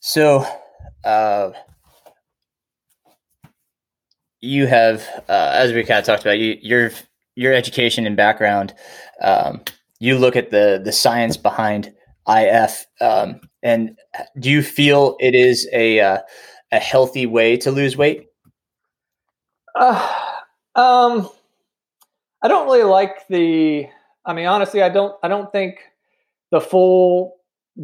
[0.00, 0.46] so,
[1.04, 1.50] uh,
[4.40, 6.90] you have, uh, as we kind of talked about, you, your
[7.34, 8.74] your education and background.
[9.22, 9.62] Um,
[9.98, 11.92] you look at the the science behind
[12.28, 13.96] IF, um, and
[14.38, 16.18] do you feel it is a uh,
[16.72, 18.28] a healthy way to lose weight?
[19.74, 19.94] Uh,
[20.74, 21.28] um,
[22.42, 23.88] I don't really like the.
[24.24, 25.14] I mean, honestly, I don't.
[25.22, 25.80] I don't think
[26.50, 27.36] the full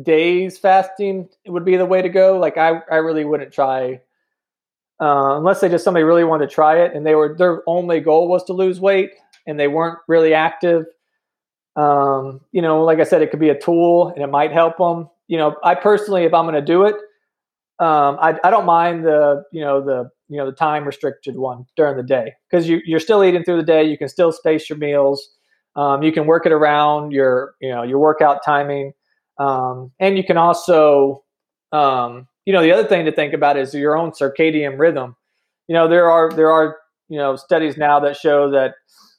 [0.03, 2.39] days fasting would be the way to go.
[2.39, 4.01] Like, I I really wouldn't try
[5.01, 8.01] uh, unless they just somebody really wanted to try it and they were their only
[8.01, 9.11] goal was to lose weight
[9.47, 10.85] and they weren't really active.
[11.77, 14.79] Um, you know, like I said, it could be a tool and it might help
[14.79, 15.09] them.
[15.29, 16.95] You know, I personally, if I'm going to do it,
[17.79, 21.67] um, I, I don't mind the you know the you know the time restricted one
[21.77, 23.85] during the day because you you're still eating through the day.
[23.85, 25.29] You can still space your meals.
[25.75, 28.95] Um, you can work it around your you know your workout timing,
[29.39, 31.23] um, and you can also
[31.73, 35.17] um, you know, the other thing to think about is your own circadian rhythm.
[35.69, 36.77] You know, there are there are
[37.09, 38.75] you know studies now that show that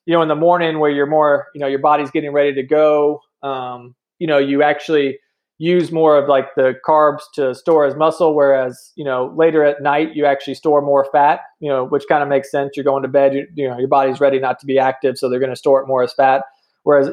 [0.06, 2.64] you know in the morning where you're more you know your body's getting ready to
[2.64, 5.20] go, um, you know, you actually
[5.60, 9.82] use more of like the carbs to store as muscle, whereas you know later at
[9.84, 11.42] night you actually store more fat.
[11.60, 12.72] You know, which kind of makes sense.
[12.76, 15.30] You're going to bed, you, you know, your body's ready not to be active, so
[15.30, 16.44] they're going to store it more as fat.
[16.84, 17.10] Whereas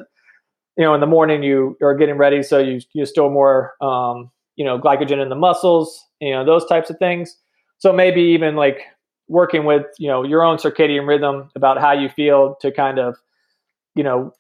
[0.77, 4.31] you know, in the morning you are getting ready, so you you store more, um,
[4.57, 7.37] you know, glycogen in the muscles, you know, those types of things.
[7.79, 8.83] So maybe even like
[9.29, 13.17] working with you know your own circadian rhythm about how you feel to kind of,
[13.95, 14.33] you know,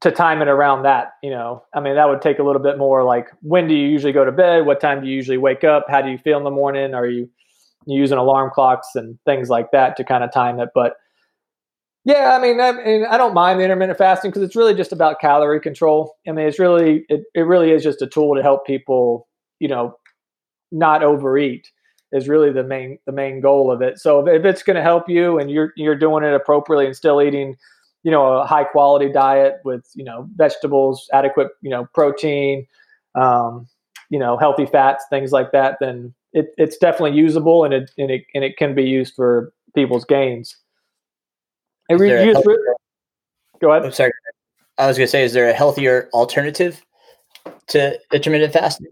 [0.00, 1.12] to time it around that.
[1.22, 3.04] You know, I mean, that would take a little bit more.
[3.04, 4.66] Like, when do you usually go to bed?
[4.66, 5.86] What time do you usually wake up?
[5.88, 6.94] How do you feel in the morning?
[6.94, 7.28] Are you
[7.86, 10.70] using alarm clocks and things like that to kind of time it?
[10.74, 10.94] But
[12.04, 14.92] yeah, I mean, I, mean, I don't mind the intermittent fasting because it's really just
[14.92, 16.16] about calorie control.
[16.26, 19.28] I mean, it's really it, it really is just a tool to help people,
[19.60, 19.96] you know,
[20.72, 21.70] not overeat
[22.12, 23.98] is really the main the main goal of it.
[23.98, 27.22] So if, it's going to help you and you're you're doing it appropriately and still
[27.22, 27.56] eating,
[28.02, 32.66] you know, a high quality diet with you know vegetables, adequate you know protein,
[33.14, 33.68] um,
[34.08, 38.10] you know, healthy fats, things like that, then it, it's definitely usable and it and
[38.10, 40.56] it and it can be used for people's gains.
[41.88, 42.10] It re-
[43.60, 43.84] go ahead.
[43.84, 44.12] I'm sorry.
[44.78, 46.82] I was going to say, is there a healthier alternative
[47.68, 48.86] to intermittent fasting?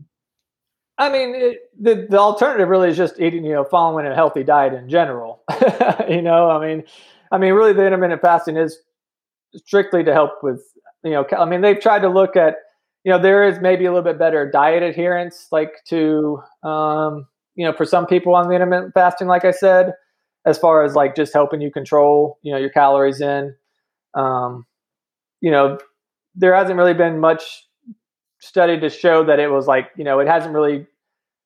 [0.99, 4.43] I mean, it, the the alternative really is just eating, you know, following a healthy
[4.43, 5.43] diet in general.
[6.09, 6.85] you know, I mean,
[7.31, 8.79] I mean, really, the intermittent fasting is
[9.55, 10.63] strictly to help with,
[11.05, 12.57] you know, I mean, they've tried to look at,
[13.05, 17.65] you know, there is maybe a little bit better diet adherence, like to, um, you
[17.65, 19.93] know, for some people on the intermittent fasting, like I said,
[20.45, 23.55] as far as like just helping you control, you know, your calories in.
[24.15, 24.67] Um,
[25.41, 25.79] you know,
[26.35, 27.68] there hasn't really been much
[28.41, 30.87] study to show that it was like, you know, it hasn't really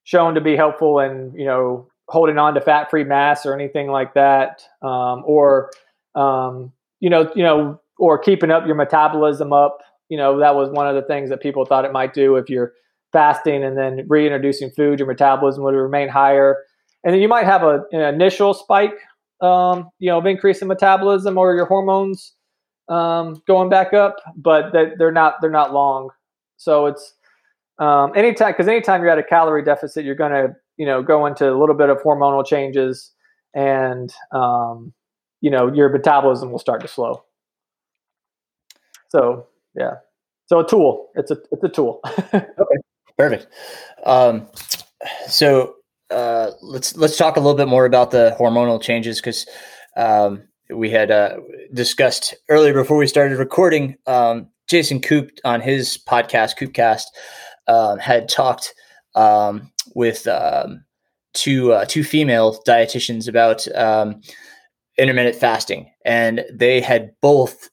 [0.04, 4.14] shown to be helpful in, you know, holding on to fat-free mass or anything like
[4.14, 5.70] that, um, or,
[6.14, 9.78] um, you know, you know, or keeping up your metabolism up.
[10.08, 12.50] You know, that was one of the things that people thought it might do if
[12.50, 12.72] you're
[13.12, 16.56] fasting and then reintroducing food, your metabolism would remain higher
[17.04, 18.94] and then you might have a, an initial spike,
[19.40, 22.34] um, you know, of increase in metabolism or your hormones
[22.88, 26.10] um, going back up, but that they're not they're not long.
[26.62, 27.14] So it's
[27.78, 31.26] um, anytime because anytime you're at a calorie deficit, you're going to you know go
[31.26, 33.10] into a little bit of hormonal changes,
[33.54, 34.92] and um,
[35.40, 37.24] you know your metabolism will start to slow.
[39.08, 39.94] So yeah,
[40.46, 41.08] so a tool.
[41.16, 42.00] It's a it's a tool.
[42.34, 42.76] okay,
[43.18, 43.48] perfect.
[44.04, 44.46] Um,
[45.26, 45.74] so
[46.10, 49.46] uh, let's let's talk a little bit more about the hormonal changes because
[49.96, 51.38] um, we had uh,
[51.74, 53.96] discussed earlier before we started recording.
[54.06, 57.04] Um, Jason Koop on his podcast KoopCast,
[57.68, 58.72] um, had talked
[59.14, 60.82] um, with um,
[61.34, 64.22] two uh, two female dietitians about um,
[64.96, 67.68] intermittent fasting, and they had both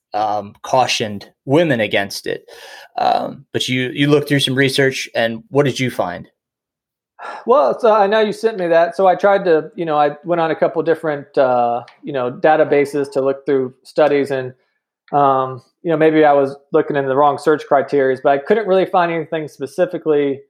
[0.62, 2.44] cautioned women against it.
[2.96, 6.28] but you you looked through some research, and what did you find?
[7.46, 8.94] Well, so I know you sent me that.
[8.94, 12.30] So I tried to, you know, I went on a couple different, uh, you know,
[12.30, 14.52] databases to look through studies, and
[15.12, 18.66] um, you know, maybe I was looking in the wrong search criteria, but I couldn't
[18.66, 20.40] really find anything specifically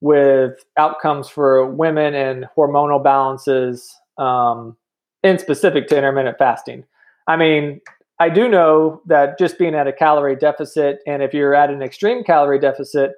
[0.00, 4.76] with outcomes for women and hormonal balances um,
[5.22, 6.84] in specific to intermittent fasting.
[7.28, 7.80] I mean,
[8.18, 11.82] I do know that just being at a calorie deficit, and if you're at an
[11.82, 13.12] extreme calorie deficit,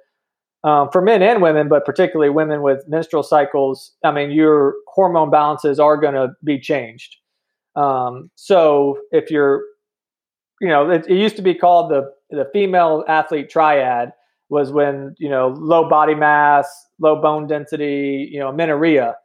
[0.63, 5.29] um, for men and women, but particularly women with menstrual cycles, I mean, your hormone
[5.29, 7.17] balances are going to be changed.
[7.75, 9.63] Um, so if you're,
[10.61, 14.11] you know, it, it, used to be called the the female athlete triad
[14.49, 16.67] was when you know low body mass,
[16.99, 19.15] low bone density, you know, amenorrhea.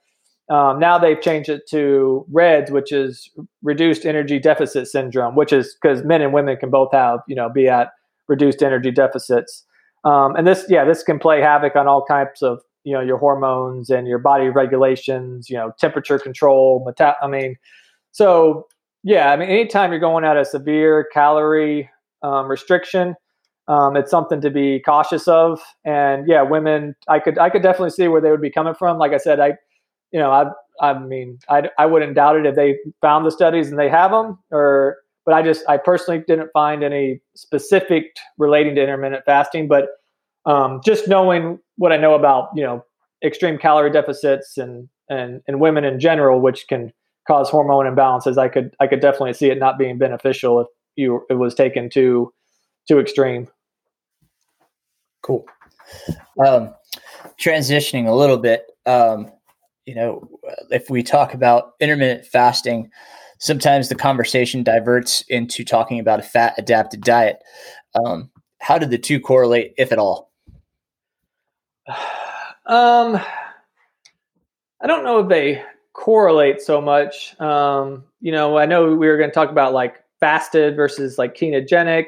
[0.51, 3.31] Um, now they've changed it to REDS, which is
[3.63, 7.49] reduced energy deficit syndrome, which is because men and women can both have, you know,
[7.49, 7.91] be at
[8.27, 9.65] reduced energy deficits.
[10.05, 13.19] Um, and this, yeah, this can play havoc on all types of, you know, your
[13.19, 17.57] hormones and your body regulations, you know, temperature control, meta- I mean,
[18.11, 18.67] so
[19.03, 21.89] yeah, I mean, anytime you're going at a severe calorie
[22.23, 23.15] um, restriction,
[23.69, 25.61] um, it's something to be cautious of.
[25.85, 28.99] And yeah, women, I could, I could definitely see where they would be coming from.
[28.99, 29.55] Like I said, I,
[30.13, 30.47] you know, I,
[30.81, 34.11] I mean, I, I wouldn't doubt it if they found the studies and they have
[34.11, 34.97] them, or
[35.27, 39.69] but I just I personally didn't find any specific relating to intermittent fasting.
[39.69, 39.89] But
[40.47, 42.85] um, just knowing what I know about you know
[43.23, 46.93] extreme calorie deficits and and and women in general, which can
[47.31, 50.67] cause hormone imbalances, I could I could definitely see it not being beneficial if
[50.97, 52.33] you it was taken too
[52.89, 53.47] too extreme.
[55.23, 55.47] Cool.
[56.45, 56.75] Um,
[57.41, 59.31] transitioning a little bit, um,
[59.87, 60.29] you know,
[60.71, 62.91] if we talk about intermittent fasting,
[63.39, 67.39] sometimes the conversation diverts into talking about a fat adapted diet.
[67.95, 70.33] Um, how did the two correlate, if at all?
[72.67, 73.21] Um,
[74.81, 75.65] I don't know if they
[76.01, 77.39] correlate so much.
[77.41, 81.35] Um, you know, I know we were going to talk about like fasted versus like
[81.35, 82.07] ketogenic.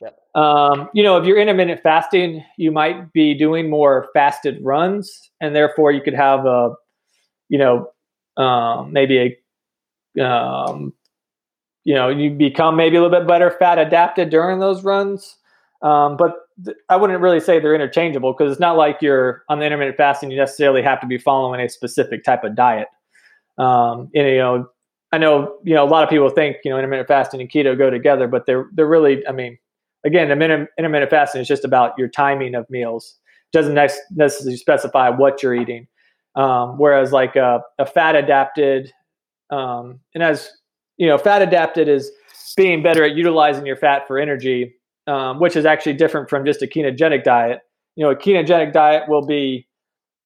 [0.00, 0.18] Yep.
[0.36, 5.54] Um, you know, if you're intermittent fasting, you might be doing more fasted runs, and
[5.54, 6.74] therefore you could have a,
[7.48, 7.90] you know,
[8.42, 9.36] um, maybe
[10.16, 10.92] a, um,
[11.82, 15.36] you know, you become maybe a little bit better fat adapted during those runs.
[15.82, 19.58] Um, but th- I wouldn't really say they're interchangeable because it's not like you're on
[19.58, 20.30] the intermittent fasting.
[20.30, 22.88] You necessarily have to be following a specific type of diet.
[23.58, 24.68] Um, and, you know,
[25.14, 27.78] I know you know a lot of people think you know intermittent fasting and keto
[27.78, 29.24] go together, but they're they're really.
[29.28, 29.56] I mean,
[30.04, 33.16] again, intermittent, fasting is just about your timing of meals.
[33.52, 35.86] It doesn't necessarily specify what you're eating.
[36.34, 38.92] Um, whereas like a, a fat adapted,
[39.50, 40.50] um, and as
[40.96, 42.10] you know, fat adapted is
[42.56, 44.74] being better at utilizing your fat for energy,
[45.06, 47.60] um, which is actually different from just a ketogenic diet.
[47.94, 49.68] You know, a ketogenic diet will be,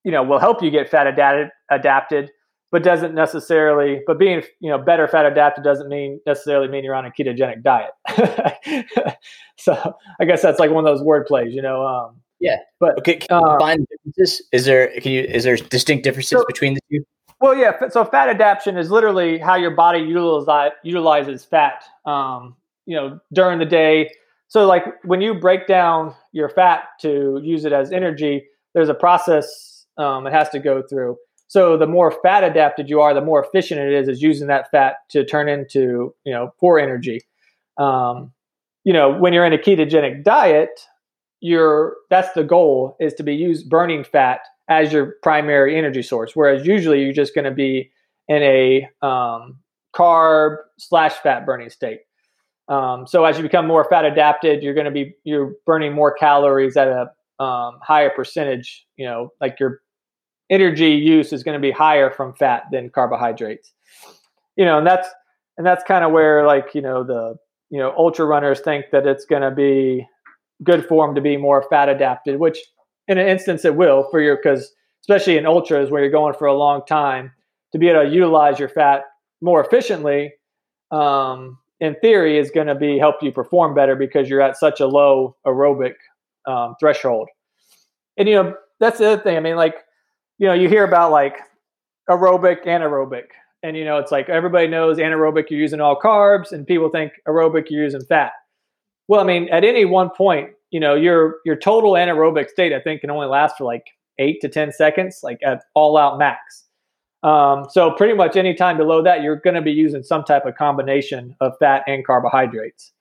[0.02, 2.30] you know, will help you get fat adapted, adapted
[2.70, 6.94] but doesn't necessarily but being you know better fat adapted doesn't mean necessarily mean you're
[6.94, 7.90] on a ketogenic diet.
[9.60, 12.58] So i guess that's like one of those word plays you know um, yeah.
[12.78, 14.46] but okay can you uh, find differences?
[14.52, 17.04] Is there can you is there distinct differences so, between the two?
[17.40, 22.54] Well yeah so fat adaptation is literally how your body utilizes utilizes fat um,
[22.86, 24.10] you know during the day.
[24.46, 28.94] So like when you break down your fat to use it as energy there's a
[28.94, 31.16] process um, it has to go through
[31.49, 34.70] so the more fat adapted you are, the more efficient it is is using that
[34.70, 37.22] fat to turn into you know poor energy.
[37.78, 38.32] Um,
[38.84, 40.80] you know when you're in a ketogenic diet,
[41.40, 46.32] you're that's the goal is to be used burning fat as your primary energy source.
[46.36, 47.90] Whereas usually you're just going to be
[48.28, 49.59] in a um,
[49.94, 52.01] carb slash fat burning state.
[52.68, 56.12] Um, so as you become more fat adapted, you're going to be you're burning more
[56.12, 58.86] calories at a um, higher percentage.
[58.96, 59.80] You know, like your
[60.51, 63.72] energy use is going to be higher from fat than carbohydrates.
[64.57, 65.09] You know, and that's
[65.57, 67.36] and that's kind of where like you know the
[67.70, 70.07] you know ultra runners think that it's going to be
[70.64, 72.59] good for them to be more fat adapted, which
[73.07, 74.72] in an instance it will for your because
[75.03, 77.32] especially in ultras where you're going for a long time
[77.72, 79.03] to be able to utilize your fat
[79.40, 80.32] more efficiently.
[80.90, 84.80] Um, in theory, is going to be help you perform better because you're at such
[84.80, 85.94] a low aerobic
[86.46, 87.28] um, threshold.
[88.16, 89.36] And you know that's the other thing.
[89.36, 89.76] I mean, like
[90.39, 91.39] you know, you hear about like
[92.09, 93.26] aerobic, anaerobic.
[93.62, 97.12] And you know, it's like everybody knows anaerobic you're using all carbs and people think
[97.26, 98.32] aerobic you're using fat.
[99.09, 102.80] Well, I mean, at any one point, you know, your your total anaerobic state I
[102.80, 103.84] think can only last for like
[104.18, 106.64] 8 to 10 seconds like at all out max.
[107.24, 110.47] Um, so pretty much any time below that, you're going to be using some type
[110.47, 112.93] of combination of fat and carbohydrates.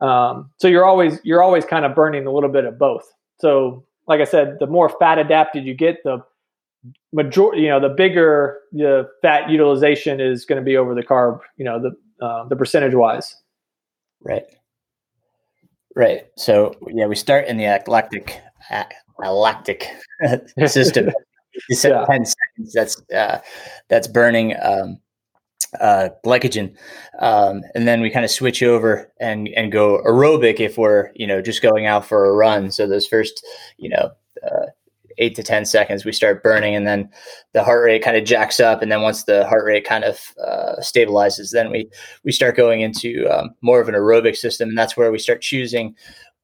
[0.00, 3.04] Um, so you're always you're always kind of burning a little bit of both.
[3.38, 6.24] So like I said, the more fat adapted you get, the
[7.12, 11.40] major you know the bigger the fat utilization is going to be over the carb
[11.56, 13.36] you know the uh, the percentage wise
[14.22, 14.44] right.
[15.94, 16.26] Right.
[16.36, 18.40] So yeah we start in the lactic
[19.18, 19.88] lactic
[20.66, 21.10] system.
[21.68, 22.06] Yeah.
[22.10, 23.38] 10 seconds that's uh,
[23.88, 24.98] that's burning um,
[25.80, 26.74] uh, glycogen.
[27.18, 31.26] Um, and then we kind of switch over and and go aerobic if we're you
[31.26, 32.70] know just going out for a run.
[32.70, 33.44] So those first
[33.76, 34.10] you know
[34.44, 34.66] uh,
[35.22, 37.08] eight to 10 seconds, we start burning and then
[37.52, 38.82] the heart rate kind of jacks up.
[38.82, 41.88] And then once the heart rate kind of uh, stabilizes, then we,
[42.24, 44.68] we start going into um, more of an aerobic system.
[44.68, 45.94] And that's where we start choosing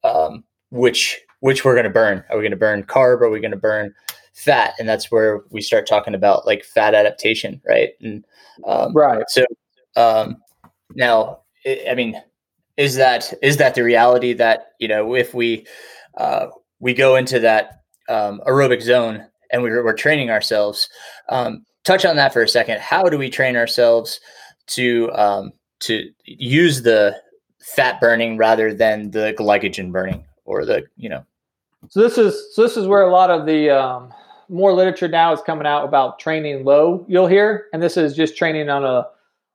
[0.05, 2.23] um, which, which we're going to burn.
[2.29, 3.19] Are we going to burn carb?
[3.19, 3.93] Or are we going to burn
[4.33, 4.75] fat?
[4.79, 7.61] And that's where we start talking about like fat adaptation.
[7.67, 7.89] Right.
[7.99, 8.23] And
[8.65, 9.23] um, right.
[9.27, 9.43] So
[9.97, 10.37] um,
[10.95, 12.19] now, I mean,
[12.77, 15.67] is that, is that the reality that, you know, if we,
[16.17, 16.47] uh,
[16.79, 17.78] we go into that
[18.09, 20.89] um, aerobic zone and we we're training ourselves.
[21.29, 22.79] Um, touch on that for a second.
[22.79, 24.19] How do we train ourselves
[24.67, 27.15] to um, to use the
[27.59, 31.25] fat burning rather than the glycogen burning or the you know?
[31.89, 34.13] So this is so this is where a lot of the um,
[34.49, 37.05] more literature now is coming out about training low.
[37.07, 39.07] You'll hear, and this is just training on a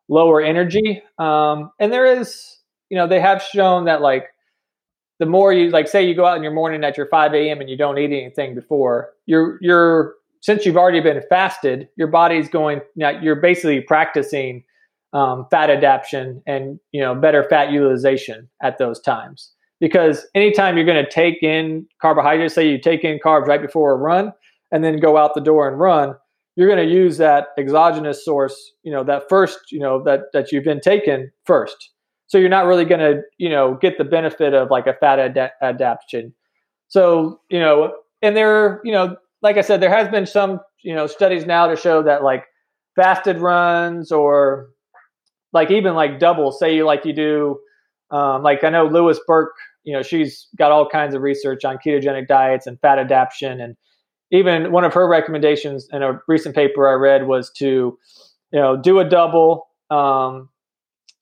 [0.09, 1.02] lower energy.
[1.18, 4.34] Um, and there is, you know, they have shown that like
[5.24, 7.60] the more you like say you go out in your morning at your 5 a.m
[7.60, 12.48] and you don't eat anything before you're you're since you've already been fasted your body's
[12.48, 14.62] going now you're basically practicing
[15.14, 19.52] um, fat adaptation and you know better fat utilization at those times.
[19.80, 23.92] Because anytime you're going to take in carbohydrates say you take in carbs right before
[23.92, 24.32] a run
[24.72, 26.14] and then go out the door and run
[26.56, 30.52] you're going to use that exogenous source you know that first you know that that
[30.52, 31.90] you've been taken first
[32.35, 35.20] so you're not really going to, you know, get the benefit of like a fat
[35.20, 36.35] ad- adaptation.
[36.89, 40.93] So, you know, and there, you know, like I said, there has been some, you
[40.93, 42.43] know, studies now to show that like
[42.97, 44.70] fasted runs or
[45.53, 47.61] like even like double, say you like you do,
[48.11, 49.55] um, like I know Louise Burke
[49.85, 53.61] you know, she's got all kinds of research on ketogenic diets and fat adaptation.
[53.61, 53.76] And
[54.32, 57.99] even one of her recommendations in a recent paper I read was to,
[58.51, 60.49] you know, do a double, um,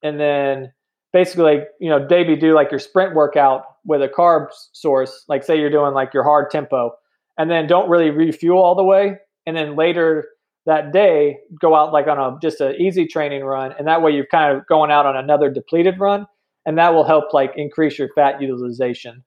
[0.03, 0.73] and then
[1.13, 5.25] basically, like, you know, maybe do like your sprint workout with a carb source.
[5.29, 6.93] Like, say you're doing like your hard tempo,
[7.39, 10.27] and then don't really refuel all the way, and then later
[10.67, 14.13] that day go out like on a just an easy training run and that way
[14.13, 16.27] you're kind of going out on another depleted run
[16.67, 19.25] and that will help like increase your fat utilization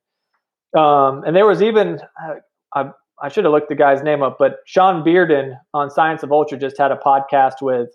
[0.77, 2.35] um, and there was even uh,
[2.73, 2.89] I,
[3.21, 6.57] I should have looked the guy's name up but Shawn Bearden on science of ultra
[6.57, 7.89] just had a podcast with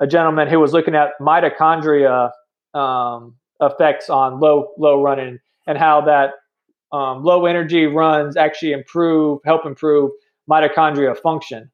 [0.00, 2.30] a gentleman who was looking at mitochondria
[2.74, 6.30] um, effects on low low running and how that
[6.92, 10.10] um, low energy runs actually improve help improve
[10.50, 11.70] mitochondria function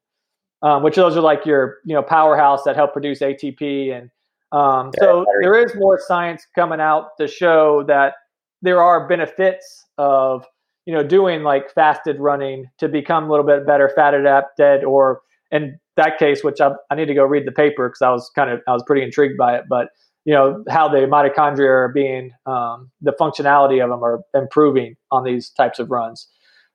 [0.63, 4.11] um, which those are like your you know powerhouse that help produce ATP and
[4.51, 8.15] um, so there is more science coming out to show that
[8.63, 10.47] there are benefits of
[10.87, 15.21] you know doing like fasted running to become a little bit better fat adapted or
[15.51, 18.31] in that case which I, I need to go read the paper because I was
[18.35, 19.89] kind of I was pretty intrigued by it but
[20.29, 25.25] you know how the mitochondria are being um, the functionality of them are improving on
[25.25, 26.29] these types of runs.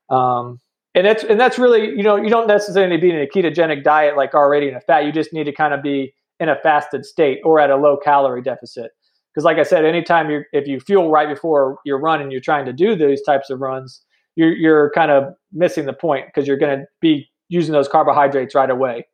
[0.09, 0.59] Um,
[0.95, 3.27] and that's and that's really you know you don't necessarily need to be in a
[3.27, 5.05] ketogenic diet like already in a fat.
[5.05, 7.95] You just need to kind of be in a fasted state or at a low
[7.95, 8.89] calorie deficit.
[9.31, 12.41] Because like i said anytime you if you fuel right before your run and you're
[12.41, 14.01] trying to do these types of runs
[14.35, 18.55] you're you're kind of missing the point because you're going to be using those carbohydrates
[18.55, 19.05] right away.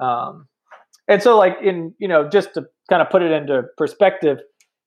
[0.00, 0.48] Um,
[1.10, 4.40] and so like in you know just to kind of put it into perspective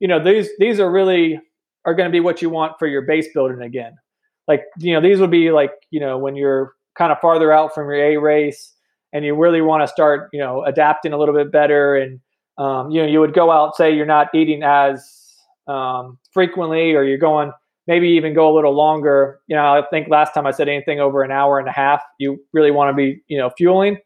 [0.04, 1.40] you know these these are really
[1.86, 3.96] are going to be what you want for your base building again.
[4.50, 7.74] Like you know these would be like you know when you're kind of farther out
[7.74, 8.74] from your A race
[9.14, 12.20] and you really want to start you know adapting a little bit better and
[12.58, 15.10] um, you know you would go out say you're not eating as
[15.68, 17.54] um, frequently or you're going
[17.88, 19.40] maybe even go a little longer.
[19.48, 22.02] You know i think last time i said anything over an hour and a half
[22.20, 24.00] you really want to be you know fueling.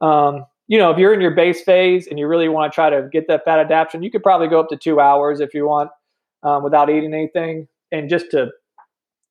[0.00, 2.90] Um, you know if you're in your base phase and you really want to try
[2.90, 5.66] to get that fat adaptation you could probably go up to two hours if you
[5.66, 5.90] want
[6.42, 8.50] um, without eating anything and just to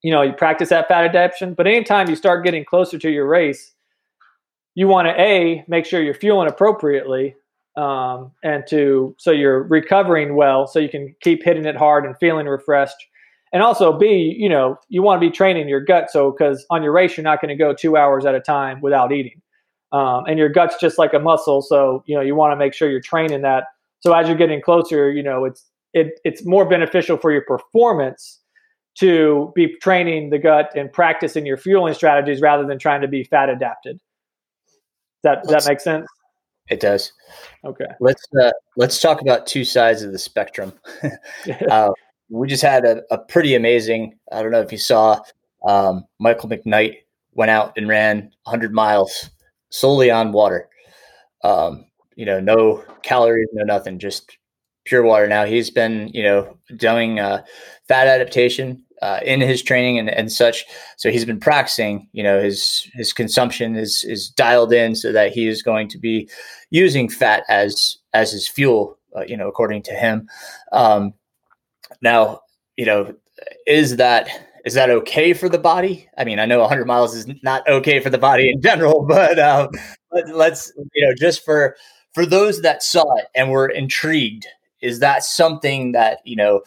[0.01, 1.53] you know, you practice that fat adaptation.
[1.53, 3.73] But anytime you start getting closer to your race,
[4.73, 7.35] you want to a make sure you're fueling appropriately,
[7.77, 12.17] um, and to so you're recovering well, so you can keep hitting it hard and
[12.19, 12.95] feeling refreshed.
[13.53, 16.09] And also, B, you know, you want to be training your gut.
[16.09, 18.79] So, because on your race, you're not going to go two hours at a time
[18.81, 19.41] without eating.
[19.91, 21.61] Um, and your gut's just like a muscle.
[21.61, 23.65] So, you know, you want to make sure you're training that.
[23.99, 28.39] So, as you're getting closer, you know, it's it, it's more beneficial for your performance
[28.99, 33.23] to be training the gut and practicing your fueling strategies rather than trying to be
[33.23, 33.97] fat adapted.
[33.97, 36.07] Does that does that make sense?
[36.69, 37.11] It does.
[37.65, 37.85] Okay.
[37.99, 40.73] Let's uh, let's talk about two sides of the spectrum.
[41.69, 41.89] uh,
[42.29, 44.17] we just had a, a, pretty amazing.
[44.31, 45.19] I don't know if you saw
[45.67, 46.99] um, Michael McKnight
[47.33, 49.29] went out and ran 100 miles
[49.71, 50.69] solely on water.
[51.43, 54.37] Um, you know, no calories, no nothing, just
[54.85, 55.27] pure water.
[55.27, 57.43] Now he's been, you know, doing uh,
[57.87, 60.65] fat adaptation uh, in his training and, and such.
[60.97, 62.07] So he's been practicing.
[62.11, 65.97] You know, his his consumption is is dialed in so that he is going to
[65.97, 66.29] be
[66.69, 68.97] using fat as as his fuel.
[69.15, 70.29] Uh, you know, according to him.
[70.71, 71.13] Um,
[72.01, 72.41] now,
[72.77, 73.13] you know,
[73.67, 74.29] is that
[74.65, 76.07] is that okay for the body?
[76.17, 79.39] I mean, I know 100 miles is not okay for the body in general, but
[79.39, 79.69] um,
[80.11, 81.75] let, let's you know just for
[82.13, 84.45] for those that saw it and were intrigued
[84.81, 86.61] is that something that you know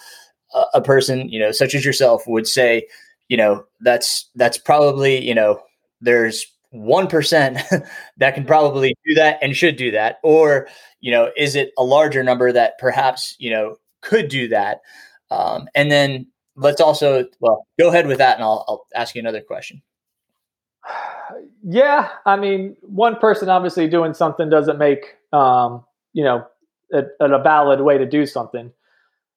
[0.54, 2.86] a, a person you know such as yourself would say
[3.28, 5.60] you know that's that's probably you know
[6.00, 10.66] there's 1% that can probably do that and should do that or
[11.00, 14.80] you know is it a larger number that perhaps you know could do that
[15.30, 16.26] um, and then
[16.56, 19.82] let's also well go ahead with that and I'll, I'll ask you another question
[21.62, 26.46] yeah i mean one person obviously doing something doesn't make um, you know
[26.94, 28.72] a, a valid way to do something.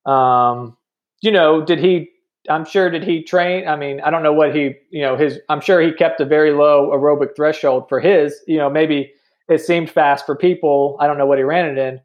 [0.06, 0.78] Um,
[1.22, 2.12] you know, did he?
[2.50, 3.68] I'm sure did he train?
[3.68, 5.40] I mean, I don't know what he, you know, his.
[5.50, 8.40] I'm sure he kept a very low aerobic threshold for his.
[8.48, 9.12] You know, maybe
[9.50, 10.98] it seemed fast for people.
[11.00, 12.00] I don't know what he ran it in,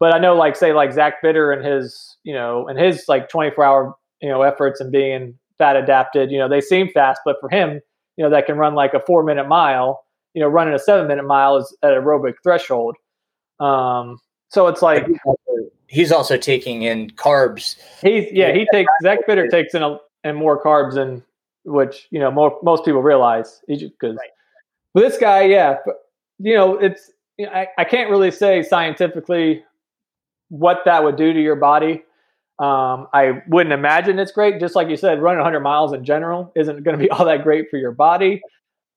[0.00, 3.28] but I know, like, say, like Zach Bitter and his, you know, and his like
[3.28, 6.30] 24 hour, you know, efforts and being fat adapted.
[6.30, 7.80] You know, they seem fast, but for him,
[8.16, 10.04] you know, that can run like a four minute mile.
[10.34, 12.96] You know, running a seven minute mile is at aerobic threshold.
[13.60, 15.06] Um, so it's like
[15.86, 17.76] he's also taking in carbs.
[18.00, 21.22] He's yeah, he takes Zach Bitter takes in a, and more carbs than
[21.64, 23.60] which you know more, most people realize.
[23.66, 24.30] Because right.
[24.94, 25.96] but this guy, yeah, but,
[26.38, 27.10] you know, it's
[27.40, 29.64] I, I can't really say scientifically
[30.48, 32.02] what that would do to your body.
[32.58, 34.58] Um, I wouldn't imagine it's great.
[34.58, 37.42] Just like you said, running 100 miles in general isn't going to be all that
[37.42, 38.42] great for your body.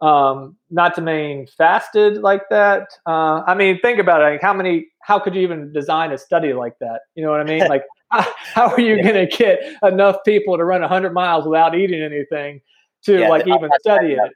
[0.01, 2.89] Um, not to mean fasted like that.
[3.05, 4.31] Uh, I mean, think about it.
[4.31, 4.87] Like how many?
[5.03, 7.01] How could you even design a study like that?
[7.15, 7.63] You know what I mean?
[7.69, 12.01] Like, how are you going to get enough people to run 100 miles without eating
[12.01, 12.59] anything
[13.03, 14.31] to yeah, like even study it?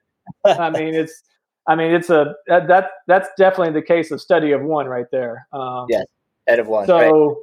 [0.45, 1.23] I mean, it's.
[1.67, 5.47] I mean, it's a that that's definitely the case of study of one right there.
[5.51, 6.05] Um, yes,
[6.47, 6.85] N of one.
[6.85, 6.97] So.
[6.99, 7.35] Right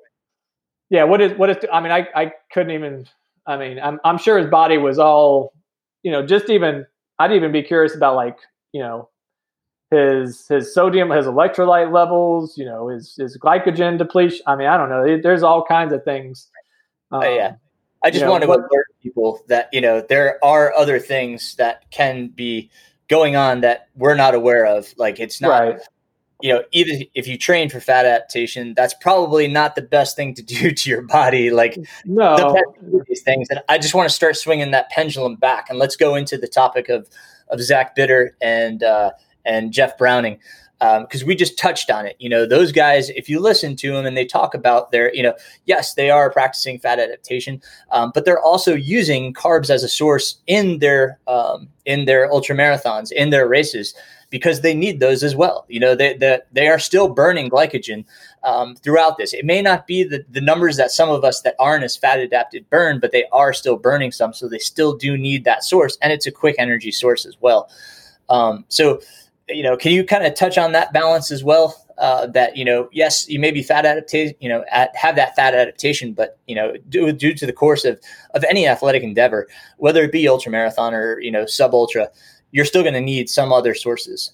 [0.92, 1.56] yeah, what is what is?
[1.72, 3.08] I mean, I I couldn't even.
[3.46, 5.54] I mean, I'm I'm sure his body was all,
[6.02, 6.86] you know, just even.
[7.18, 8.36] I'd even be curious about like
[8.72, 9.08] you know,
[9.90, 14.42] his his sodium, his electrolyte levels, you know, his his glycogen depletion.
[14.46, 15.18] I mean, I don't know.
[15.18, 16.48] There's all kinds of things.
[17.10, 17.54] Um, oh, yeah.
[18.04, 20.98] I just you know, want to but, alert people that you know there are other
[20.98, 22.70] things that can be
[23.08, 24.92] going on that we're not aware of.
[24.98, 25.80] Like it's not right
[26.42, 30.34] you know, even if you train for fat adaptation, that's probably not the best thing
[30.34, 31.50] to do to your body.
[31.50, 32.56] Like, no,
[33.08, 33.48] these things.
[33.50, 36.48] And I just want to start swinging that pendulum back, and let's go into the
[36.48, 37.08] topic of
[37.48, 39.12] of Zach Bitter and uh,
[39.44, 40.38] and Jeff Browning
[41.00, 42.16] because um, we just touched on it.
[42.18, 45.22] You know, those guys, if you listen to them and they talk about their, you
[45.22, 45.34] know,
[45.64, 47.62] yes, they are practicing fat adaptation,
[47.92, 52.56] um, but they're also using carbs as a source in their um, in their ultra
[52.56, 53.94] marathons, in their races
[54.32, 55.66] because they need those as well.
[55.68, 58.06] You know, they, they, they are still burning glycogen
[58.42, 59.34] um, throughout this.
[59.34, 62.18] It may not be the, the numbers that some of us that aren't as fat
[62.18, 64.32] adapted burn, but they are still burning some.
[64.32, 65.98] So they still do need that source.
[66.00, 67.70] And it's a quick energy source as well.
[68.30, 69.02] Um, so,
[69.48, 71.78] you know, can you kind of touch on that balance as well?
[71.98, 75.36] Uh, that you know, yes, you may be fat adaptation, you know, at, have that
[75.36, 78.00] fat adaptation, but you know, due, due to the course of
[78.34, 82.08] of any athletic endeavor, whether it be ultra marathon or you know sub ultra,
[82.52, 84.32] you're still going to need some other sources.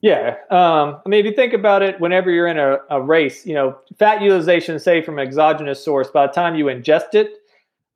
[0.00, 0.36] Yeah.
[0.50, 3.54] Um, I mean, if you think about it, whenever you're in a, a, race, you
[3.54, 7.32] know, fat utilization, say from an exogenous source, by the time you ingest it,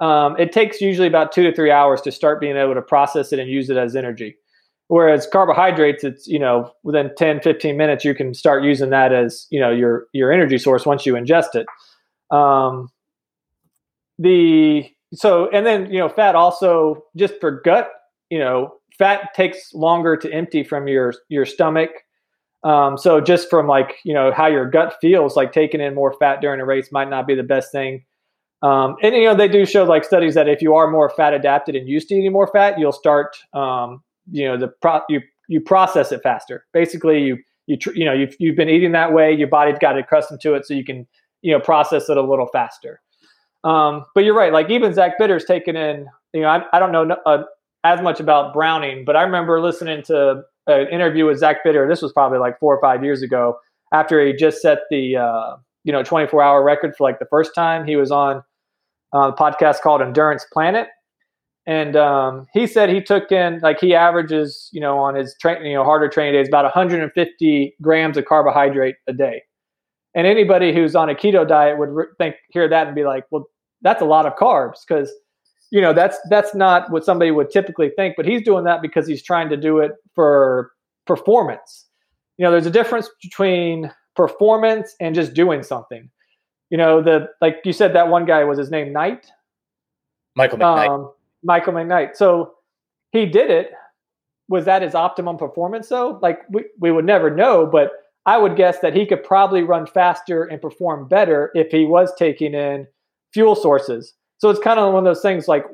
[0.00, 3.32] um, it takes usually about two to three hours to start being able to process
[3.32, 4.36] it and use it as energy.
[4.88, 9.46] Whereas carbohydrates, it's, you know, within 10, 15 minutes, you can start using that as,
[9.50, 11.66] you know, your, your energy source once you ingest it.
[12.36, 12.90] Um,
[14.18, 17.90] the, so, and then, you know, fat also just for gut,
[18.32, 21.90] you know, fat takes longer to empty from your your stomach.
[22.64, 26.14] Um, so just from like you know how your gut feels, like taking in more
[26.14, 28.06] fat during a race might not be the best thing.
[28.62, 31.34] Um, and you know they do show like studies that if you are more fat
[31.34, 35.20] adapted and used to eating more fat, you'll start um, you know the pro- you
[35.46, 36.64] you process it faster.
[36.72, 39.98] Basically, you you tr- you know you've you've been eating that way, your body's got
[39.98, 41.06] accustomed to it, so you can
[41.42, 43.02] you know process it a little faster.
[43.62, 44.54] Um, but you're right.
[44.54, 46.06] Like even Zach Bitter's taking in.
[46.32, 47.42] You know, I, I don't know uh,
[47.84, 51.88] as much about Browning, but I remember listening to an interview with Zach Bitter.
[51.88, 53.58] This was probably like four or five years ago.
[53.92, 57.54] After he just set the uh, you know 24 hour record for like the first
[57.54, 58.42] time, he was on
[59.14, 60.88] uh, a podcast called Endurance Planet,
[61.66, 65.64] and um, he said he took in like he averages you know on his train
[65.64, 69.42] you know harder training days about 150 grams of carbohydrate a day.
[70.14, 73.24] And anybody who's on a keto diet would re- think hear that and be like,
[73.30, 73.46] well,
[73.80, 75.10] that's a lot of carbs because
[75.72, 79.06] you know that's that's not what somebody would typically think but he's doing that because
[79.06, 80.70] he's trying to do it for
[81.06, 81.86] performance.
[82.36, 86.08] You know there's a difference between performance and just doing something.
[86.70, 89.26] You know the like you said that one guy was his name knight?
[90.36, 90.88] Michael mcknight.
[90.88, 91.12] Um,
[91.42, 92.16] michael mcknight.
[92.16, 92.54] So
[93.10, 93.72] he did it.
[94.48, 96.18] Was that his optimum performance though?
[96.20, 97.92] Like we, we would never know but
[98.26, 102.12] i would guess that he could probably run faster and perform better if he was
[102.16, 102.86] taking in
[103.32, 105.64] fuel sources so it's kind of one of those things like,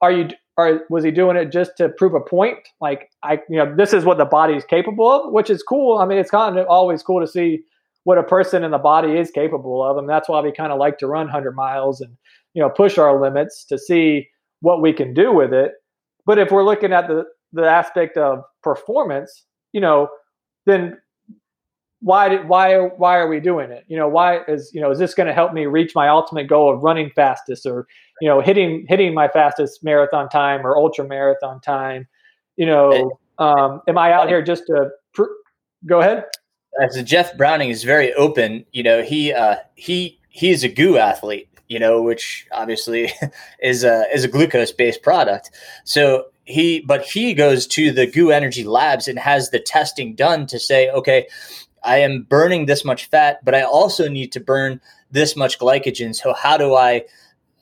[0.00, 2.58] are you, or was he doing it just to prove a point?
[2.80, 5.98] Like, I, you know, this is what the body is capable of, which is cool.
[5.98, 7.60] I mean, it's kind of always cool to see
[8.02, 9.96] what a person in the body is capable of.
[9.96, 12.16] And that's why we kind of like to run 100 miles and,
[12.52, 14.26] you know, push our limits to see
[14.58, 15.74] what we can do with it.
[16.24, 20.08] But if we're looking at the, the aspect of performance, you know,
[20.64, 20.98] then
[22.06, 23.84] why did why why are we doing it?
[23.88, 26.46] You know why is you know is this going to help me reach my ultimate
[26.46, 27.88] goal of running fastest or
[28.20, 32.06] you know hitting hitting my fastest marathon time or ultra marathon time?
[32.56, 35.24] You know um, am i out here just to pr-
[35.84, 36.24] go ahead.
[36.80, 41.48] As jeff browning is very open you know he uh he he's a GU athlete
[41.66, 43.12] you know which obviously
[43.60, 45.50] is a is a glucose based product.
[45.82, 50.46] So he but he goes to the GU energy labs and has the testing done
[50.46, 51.26] to say okay
[51.84, 56.14] I am burning this much fat, but I also need to burn this much glycogen.
[56.14, 57.04] So how do I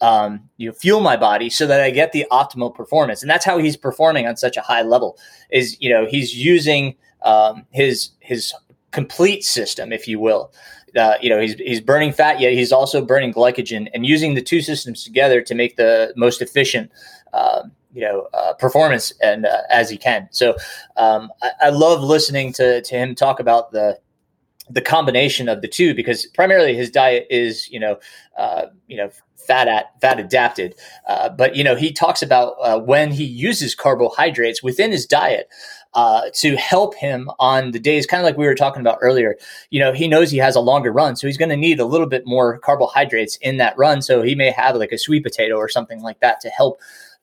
[0.00, 3.22] um, you know, fuel my body so that I get the optimal performance?
[3.22, 5.18] And that's how he's performing on such a high level.
[5.50, 8.52] Is you know he's using um, his his
[8.90, 10.52] complete system, if you will.
[10.96, 14.42] uh, you know he's he's burning fat, yet he's also burning glycogen, and using the
[14.42, 16.90] two systems together to make the most efficient.
[17.32, 20.28] Uh, you know, uh, performance and uh, as he can.
[20.32, 20.56] So
[20.96, 23.98] um, I, I, love listening to to him talk about the
[24.70, 27.98] the combination of the two because primarily his diet is you know
[28.38, 29.10] uh, you know
[29.46, 30.74] fat at fat adapted.
[31.06, 35.48] Uh, but you know he talks about uh, when he uses carbohydrates within his diet
[35.94, 39.36] uh, to help him on the days kind of like we were talking about earlier
[39.70, 41.84] you know he knows he has a longer run so he's going to need a
[41.84, 45.54] little bit more carbohydrates in that run so he may have like a sweet potato
[45.54, 46.80] or something like that to help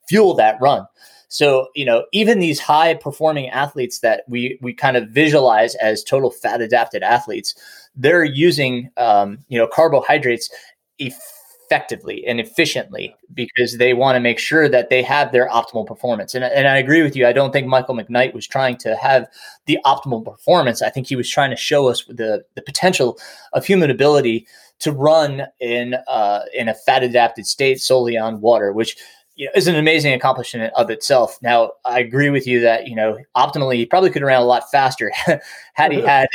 [0.08, 0.86] fuel that run
[1.32, 6.04] so, you know, even these high performing athletes that we we kind of visualize as
[6.04, 7.54] total fat adapted athletes,
[7.96, 10.50] they're using um, you know carbohydrates
[10.98, 16.34] effectively and efficiently because they want to make sure that they have their optimal performance.
[16.34, 17.26] And, and I agree with you.
[17.26, 19.26] I don't think Michael McKnight was trying to have
[19.64, 20.82] the optimal performance.
[20.82, 23.18] I think he was trying to show us the the potential
[23.54, 24.46] of human ability
[24.80, 28.98] to run in uh, in a fat adapted state solely on water, which
[29.34, 31.38] you know, is an amazing accomplishment of itself.
[31.42, 34.44] Now, I agree with you that you know optimally he probably could have ran a
[34.44, 35.10] lot faster
[35.74, 36.28] had he had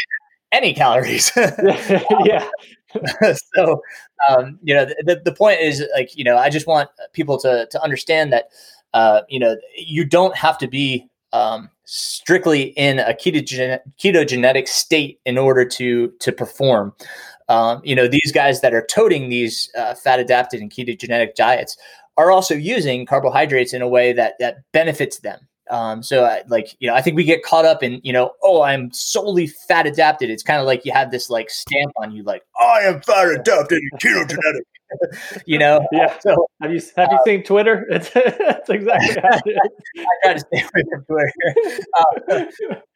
[0.51, 1.31] any calories.
[2.25, 2.47] yeah.
[3.55, 3.81] so,
[4.29, 7.67] um, you know, the, the point is like you know, I just want people to
[7.71, 8.49] to understand that
[8.93, 15.19] uh, you know you don't have to be um, strictly in a ketogen- ketogenic state
[15.25, 16.93] in order to to perform.
[17.49, 21.77] Um, you know, these guys that are toting these uh, fat adapted and ketogenic diets
[22.17, 25.39] are also using carbohydrates in a way that that benefits them.
[25.69, 28.31] Um, so, I, like you know, I think we get caught up in you know,
[28.41, 30.29] oh, I'm solely fat adapted.
[30.29, 33.27] It's kind of like you have this like stamp on you, like I am fat
[33.29, 34.61] adapted and ketogenic.
[35.45, 36.17] you know, yeah.
[36.19, 37.85] So have you have you uh, seen Twitter?
[37.91, 39.57] It's, it's exactly how it is.
[39.97, 41.33] I try to stay away from Twitter,
[41.99, 42.45] uh,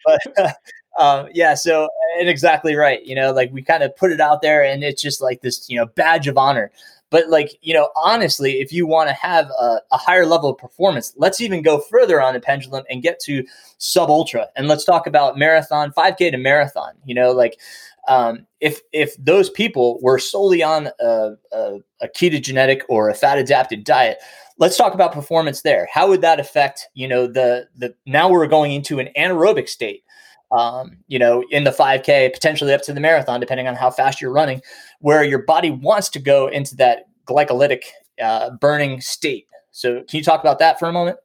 [0.05, 0.21] but.
[0.37, 0.51] Uh,
[0.99, 1.87] um, yeah, so
[2.19, 3.01] and exactly right.
[3.05, 5.69] You know, like we kind of put it out there, and it's just like this,
[5.69, 6.69] you know, badge of honor.
[7.11, 10.57] But like, you know, honestly, if you want to have a, a, higher level of
[10.57, 13.45] performance, let's even go further on the pendulum and get to
[13.77, 14.47] sub ultra.
[14.55, 16.93] And let's talk about marathon, 5K to marathon.
[17.03, 17.59] You know, like
[18.07, 23.37] um, if if those people were solely on a, a, a ketogenic or a fat
[23.37, 24.17] adapted diet,
[24.57, 25.87] let's talk about performance there.
[25.91, 30.03] How would that affect, you know, the the now we're going into an anaerobic state
[30.51, 34.21] um, you know, in the 5K, potentially up to the marathon, depending on how fast
[34.21, 34.61] you're running,
[34.99, 37.83] where your body wants to go into that glycolytic
[38.21, 39.47] uh, burning state.
[39.71, 41.17] So, can you talk about that for a moment?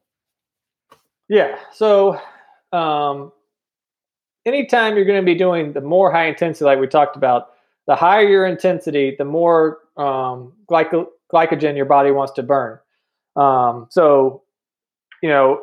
[1.29, 1.59] Yeah.
[1.73, 2.21] So,
[2.73, 3.33] um,
[4.47, 7.49] anytime you're going to be doing the more high intensity, like we talked about,
[7.87, 12.79] the higher your intensity, the more um, glyco- glycogen your body wants to burn.
[13.37, 14.43] Um, so,
[15.23, 15.63] you know,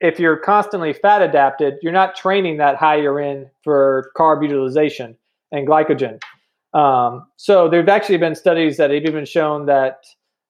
[0.00, 5.16] if you're constantly fat adapted, you're not training that higher in for carb utilization
[5.52, 6.20] and glycogen.
[6.74, 10.04] Um, so there've actually been studies that have even shown that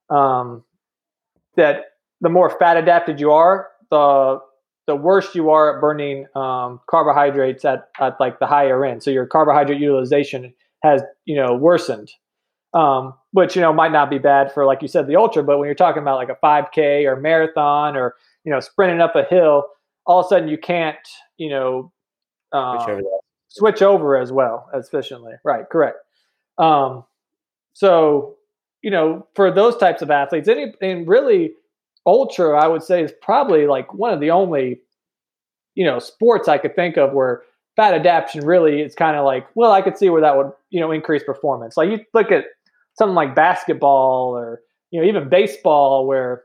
[0.09, 0.64] um,
[1.57, 1.85] that
[2.20, 4.39] the more fat adapted you are, the
[4.87, 9.03] the worse you are at burning um, carbohydrates at, at like the higher end.
[9.03, 10.53] So your carbohydrate utilization
[10.83, 12.11] has you know worsened,
[12.74, 15.59] um, which you know might not be bad for like you said the ultra, but
[15.59, 18.14] when you're talking about like a 5K or marathon or
[18.45, 19.66] you know, sprinting up a hill,
[20.07, 20.97] all of a sudden you can't,
[21.37, 21.93] you know,
[22.53, 23.03] um, switch, over
[23.49, 25.35] switch, over as well as efficiently.
[25.45, 25.99] Right, correct.
[26.59, 27.05] Um,
[27.72, 28.37] so,
[28.83, 31.53] you know, for those types of athletes, any and really
[32.07, 34.80] ultra, I would say is probably like one of the only,
[35.74, 37.42] you know, sports I could think of where
[37.76, 40.80] fat adaptation really is kind of like, well, I could see where that would, you
[40.80, 41.76] know, increase performance.
[41.76, 42.44] Like you look at
[42.98, 46.44] something like basketball or, you know, even baseball where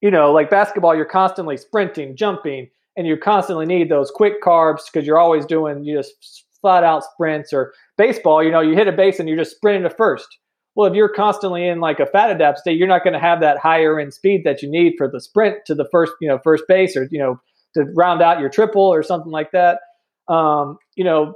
[0.00, 4.82] you know, like basketball, you're constantly sprinting, jumping, and you constantly need those quick carbs
[4.90, 7.52] because you're always doing you just flat out sprints.
[7.52, 10.38] Or baseball, you know, you hit a base and you're just sprinting to first.
[10.78, 13.40] Well, if you're constantly in like a fat adapt state, you're not going to have
[13.40, 16.38] that higher end speed that you need for the sprint to the first, you know,
[16.38, 17.40] first base or you know
[17.74, 19.80] to round out your triple or something like that.
[20.28, 21.34] Um, you know,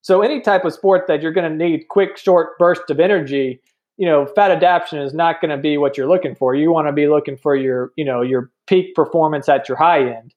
[0.00, 3.60] so any type of sport that you're going to need quick, short bursts of energy,
[3.98, 6.54] you know, fat adaptation is not going to be what you're looking for.
[6.54, 10.16] You want to be looking for your, you know, your peak performance at your high
[10.16, 10.34] end.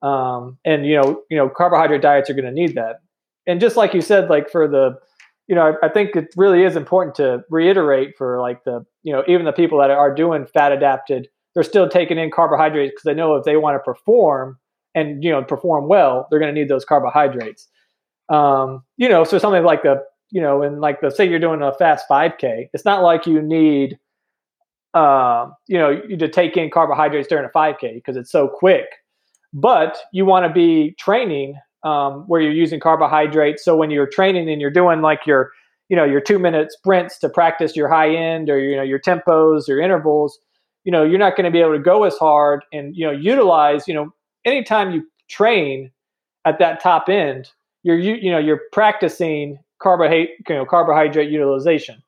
[0.00, 3.00] Um, and you know, you know, carbohydrate diets are going to need that.
[3.46, 4.98] And just like you said, like for the,
[5.50, 9.12] you know, I, I think it really is important to reiterate for like the, you
[9.12, 13.02] know, even the people that are doing fat adapted, they're still taking in carbohydrates because
[13.02, 14.56] they know if they want to perform
[14.94, 17.66] and you know perform well, they're going to need those carbohydrates.
[18.28, 21.62] Um, you know, so something like the you know, and like the say you're doing
[21.62, 23.98] a fast 5K, it's not like you need,
[24.94, 28.86] uh, you know, you to take in carbohydrates during a 5K because it's so quick.
[29.52, 33.64] But you want to be training um, where you're using carbohydrates.
[33.64, 35.50] So when you're training and you're doing like your,
[35.90, 39.00] you know your two minute sprints to practice your high end or you know your
[39.00, 40.38] tempos or intervals
[40.84, 43.12] you know you're not going to be able to go as hard and you know
[43.12, 44.12] utilize you know
[44.46, 45.90] anytime you train
[46.46, 47.50] at that top end
[47.82, 52.02] you're you, you know you're practicing carbohydrate you know carbohydrate utilization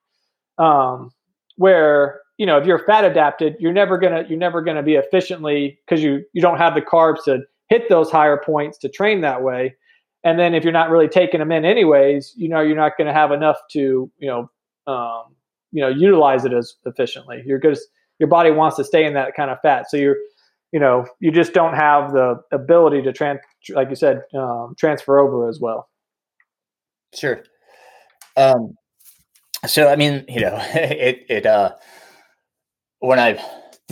[0.59, 1.11] um,
[1.57, 5.79] where you know if you're fat adapted you're never gonna you're never gonna be efficiently
[5.85, 7.41] because you you don't have the carbs to
[7.73, 9.75] hit those higher points to train that way.
[10.25, 13.09] And then if you're not really taking them in anyways you know you're not going
[13.09, 14.51] to have enough to you know
[14.93, 15.35] um,
[15.73, 17.43] you know utilize it as efficiently.
[17.47, 17.61] You're
[18.19, 19.91] your body wants to stay in that kind of fat.
[19.91, 20.17] So you're
[20.73, 25.19] you know you just don't have the ability to trans like you said um, transfer
[25.19, 25.89] over as well.
[27.15, 27.43] Sure.
[28.37, 28.77] Um
[29.67, 31.73] so i mean you know it it uh
[32.99, 33.43] when i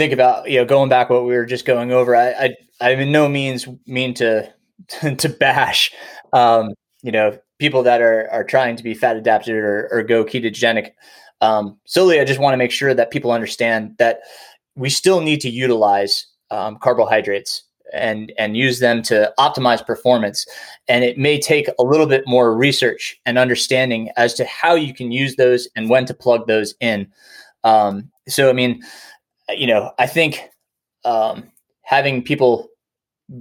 [0.00, 2.90] think about you know going back what we were just going over i i, I
[2.92, 4.52] in no means mean to
[5.18, 5.92] to bash
[6.32, 6.70] um
[7.02, 10.92] you know people that are are trying to be fat adapted or, or go ketogenic
[11.40, 14.20] um, solely, I just want to make sure that people understand that
[14.76, 20.46] we still need to utilize um, carbohydrates and and use them to optimize performance.
[20.86, 24.94] And it may take a little bit more research and understanding as to how you
[24.94, 27.08] can use those and when to plug those in.
[27.64, 28.82] Um, so, I mean,
[29.56, 30.48] you know, I think
[31.04, 31.50] um,
[31.82, 32.68] having people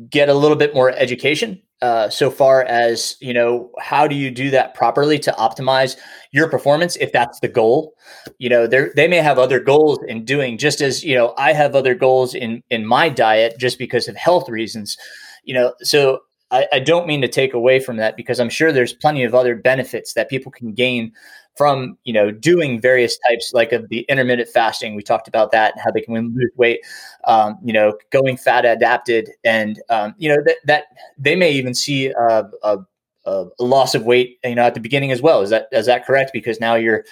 [0.10, 4.30] get a little bit more education uh, so far as you know how do you
[4.30, 5.96] do that properly to optimize
[6.32, 7.94] your performance if that's the goal?
[8.38, 11.54] You know they they may have other goals in doing just as you know i
[11.54, 14.98] have other goals in in my diet just because of health reasons.
[15.46, 16.20] You know so
[16.52, 19.36] I, I don't mean to take away from that because i'm sure there's plenty of
[19.36, 21.14] other benefits that people can gain
[21.60, 24.96] from you know doing various types like of the intermittent fasting.
[24.96, 26.80] We talked about that and how they can lose weight
[27.26, 30.84] um, you know going fat adapted and um, you know that, that
[31.18, 32.78] they may even see a, a,
[33.26, 35.42] a, loss of weight you know at the beginning as well.
[35.42, 36.32] Is that is that correct?
[36.32, 37.04] Because now you're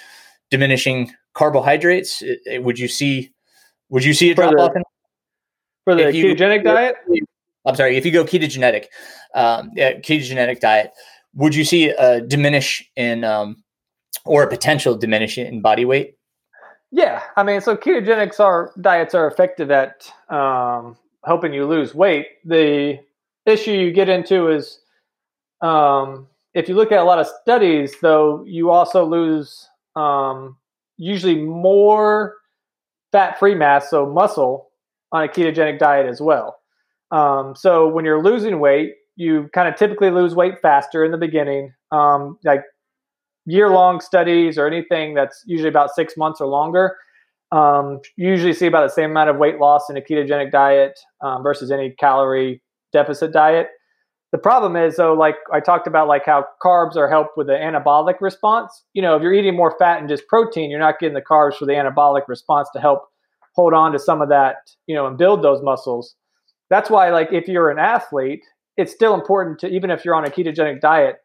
[0.50, 2.22] diminishing carbohydrates.
[2.22, 3.30] It, it, would you see
[3.90, 4.72] would you see a drop off
[5.84, 6.96] for the ketogenic diet?
[7.66, 8.86] I'm sorry if you go ketogenic
[9.34, 10.92] um, yeah, ketogenic diet
[11.34, 13.62] would you see a diminish in um,
[14.24, 16.16] or a potential diminishing in body weight?
[16.90, 22.26] Yeah, I mean, so ketogenics are diets are effective at um, helping you lose weight.
[22.44, 23.00] The
[23.44, 24.80] issue you get into is
[25.60, 30.56] um, if you look at a lot of studies, though, you also lose um,
[30.96, 32.36] usually more
[33.12, 34.70] fat-free mass, so muscle,
[35.12, 36.58] on a ketogenic diet as well.
[37.10, 41.18] Um, so when you're losing weight, you kind of typically lose weight faster in the
[41.18, 41.72] beginning.
[41.90, 42.62] Um, like
[43.48, 46.96] year long studies or anything that's usually about six months or longer,
[47.50, 51.42] um, usually see about the same amount of weight loss in a ketogenic diet um,
[51.42, 53.68] versus any calorie deficit diet.
[54.32, 57.54] The problem is though, like I talked about, like how carbs are helped with the
[57.54, 58.84] anabolic response.
[58.92, 61.56] You know, if you're eating more fat and just protein, you're not getting the carbs
[61.56, 63.04] for the anabolic response to help
[63.54, 66.14] hold on to some of that, you know, and build those muscles.
[66.68, 68.42] That's why, like, if you're an athlete,
[68.76, 71.16] it's still important to even if you're on a ketogenic diet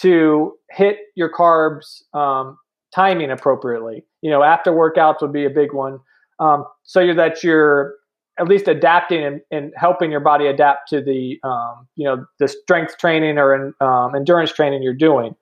[0.00, 2.58] to hit your carbs um,
[2.94, 4.04] timing appropriately.
[4.20, 6.00] You know, after workouts would be a big one.
[6.38, 7.94] Um, so that you're
[8.38, 12.48] at least adapting and, and, helping your body adapt to the um, you know the
[12.48, 15.34] strength training or in, um, endurance training you're doing.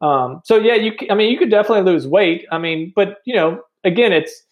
[0.00, 2.46] Um, so yeah, you I mean you could definitely lose weight.
[2.52, 4.44] I mean, but you know again, it's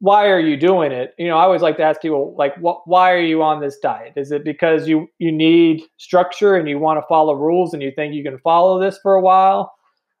[0.00, 1.14] why are you doing it?
[1.18, 3.78] You know, I always like to ask people like, what, why are you on this
[3.78, 4.14] diet?
[4.16, 7.92] Is it because you you need structure and you want to follow rules and you
[7.94, 9.72] think you can follow this for a while,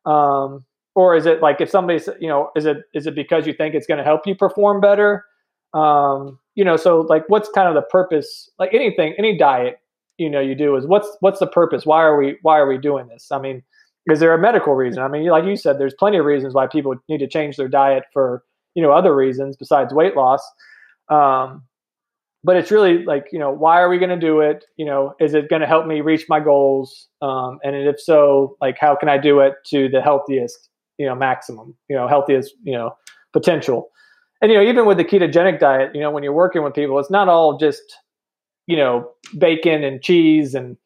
[0.04, 0.64] um,
[0.94, 3.74] or is it like if somebody's you know, is it is it because you think
[3.74, 5.24] it's going to help you perform better?
[5.72, 8.50] Um, you know, so like, what's kind of the purpose?
[8.58, 9.78] Like anything, any diet,
[10.18, 11.86] you know, you do is what's what's the purpose?
[11.86, 13.28] Why are we why are we doing this?
[13.32, 13.62] I mean,
[14.10, 15.02] is there a medical reason?
[15.02, 17.68] I mean, like you said, there's plenty of reasons why people need to change their
[17.68, 18.42] diet for
[18.74, 20.42] you know other reasons besides weight loss.
[21.08, 21.64] Um,
[22.42, 24.64] but it's really like you know why are we going to do it?
[24.76, 27.08] You know is it going to help me reach my goals?
[27.22, 30.68] Um, and if so like how can i do it to the healthiest
[30.98, 32.96] you know maximum you know healthiest you know
[33.32, 33.90] potential?
[34.42, 36.98] And you know even with the ketogenic diet you know when you're working with people
[36.98, 37.82] it's not all just
[38.66, 40.76] you know bacon and cheese and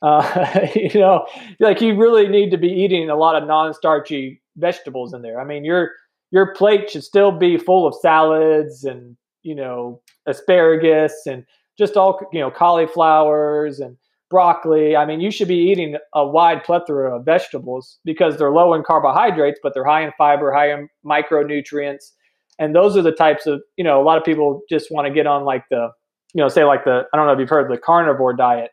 [0.00, 1.26] uh, you know
[1.60, 5.40] like you really need to be eating a lot of non-starchy vegetables in there.
[5.40, 5.92] I mean you're
[6.32, 11.44] your plate should still be full of salads and you know asparagus and
[11.78, 13.96] just all you know cauliflowers and
[14.30, 14.96] broccoli.
[14.96, 18.82] I mean, you should be eating a wide plethora of vegetables because they're low in
[18.82, 22.12] carbohydrates, but they're high in fiber, high in micronutrients.
[22.58, 25.12] And those are the types of, you know, a lot of people just want to
[25.12, 25.90] get on like the,
[26.32, 28.70] you know, say like the, I don't know if you've heard the carnivore diet,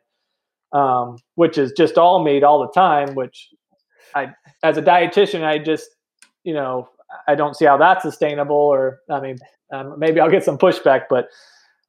[0.71, 3.49] um, which is just all meat all the time, which
[4.15, 4.29] I,
[4.63, 5.89] as a dietitian, I just
[6.43, 6.89] you know,
[7.27, 8.55] I don't see how that's sustainable.
[8.55, 9.37] Or I mean,
[9.71, 11.27] um, maybe I'll get some pushback, but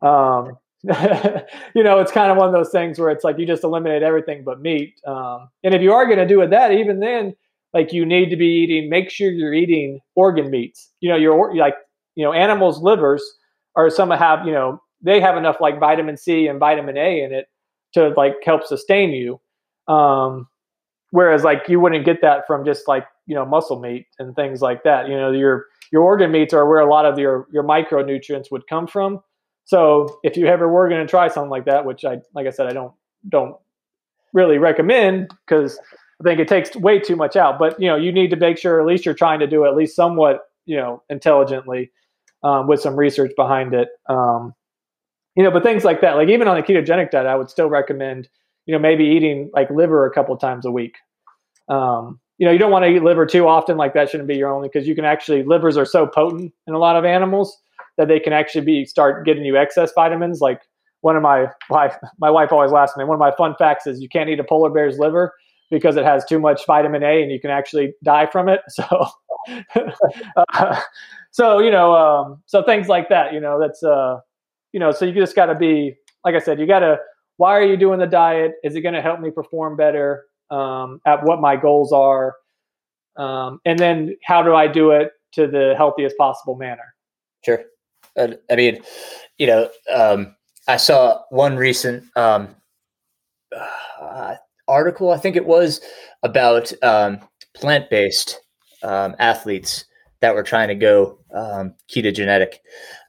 [0.06, 0.58] um,
[1.74, 4.02] you know, it's kind of one of those things where it's like you just eliminate
[4.02, 4.94] everything but meat.
[5.06, 7.34] Um, and if you are going to do it that, even then,
[7.72, 10.90] like you need to be eating, make sure you're eating organ meats.
[11.00, 11.74] You know, your like
[12.16, 13.22] you know, animals' livers
[13.76, 17.32] are some have you know they have enough like vitamin C and vitamin A in
[17.32, 17.46] it
[17.94, 19.40] to like help sustain you.
[19.92, 20.48] Um,
[21.10, 24.60] whereas like you wouldn't get that from just like you know muscle meat and things
[24.60, 25.08] like that.
[25.08, 28.66] You know, your your organ meats are where a lot of your your micronutrients would
[28.66, 29.20] come from.
[29.66, 32.50] So if you ever were going to try something like that, which I like I
[32.50, 32.92] said I don't
[33.28, 33.54] don't
[34.32, 35.78] really recommend because
[36.20, 37.60] I think it takes way too much out.
[37.60, 39.76] But you know you need to make sure at least you're trying to do at
[39.76, 41.92] least somewhat you know intelligently
[42.42, 43.90] um, with some research behind it.
[44.08, 44.54] Um,
[45.36, 47.68] you know, but things like that, like even on a ketogenic diet, I would still
[47.68, 48.28] recommend
[48.66, 50.96] you know maybe eating like liver a couple times a week.
[51.68, 53.76] Um, you know, you don't want to eat liver too often.
[53.76, 56.72] Like that shouldn't be your only because you can actually livers are so potent in
[56.72, 57.54] a lot of animals
[57.98, 60.40] that they can actually be start getting you excess vitamins.
[60.40, 60.62] Like
[61.02, 63.04] one of my wife, my wife always laughs at me.
[63.04, 65.34] One of my fun facts is you can't eat a polar bear's liver
[65.70, 68.62] because it has too much vitamin A and you can actually die from it.
[68.70, 69.06] So,
[70.36, 70.80] uh,
[71.30, 73.34] so you know, um, so things like that.
[73.34, 74.20] You know, that's uh,
[74.72, 76.98] you know, so you just got to be like I said, you got to.
[77.36, 78.52] Why are you doing the diet?
[78.62, 82.36] Is it going to help me perform better um, at what my goals are?
[83.16, 86.94] Um, and then how do I do it to the healthiest possible manner?
[87.44, 87.62] Sure.
[88.16, 88.82] Uh, I mean,
[89.38, 90.34] you know, um,
[90.68, 92.54] I saw one recent um,
[94.00, 94.36] uh,
[94.68, 95.80] article, I think it was,
[96.22, 97.20] about um,
[97.54, 98.40] plant based
[98.82, 99.84] um, athletes
[100.20, 102.54] that were trying to go um, ketogenic,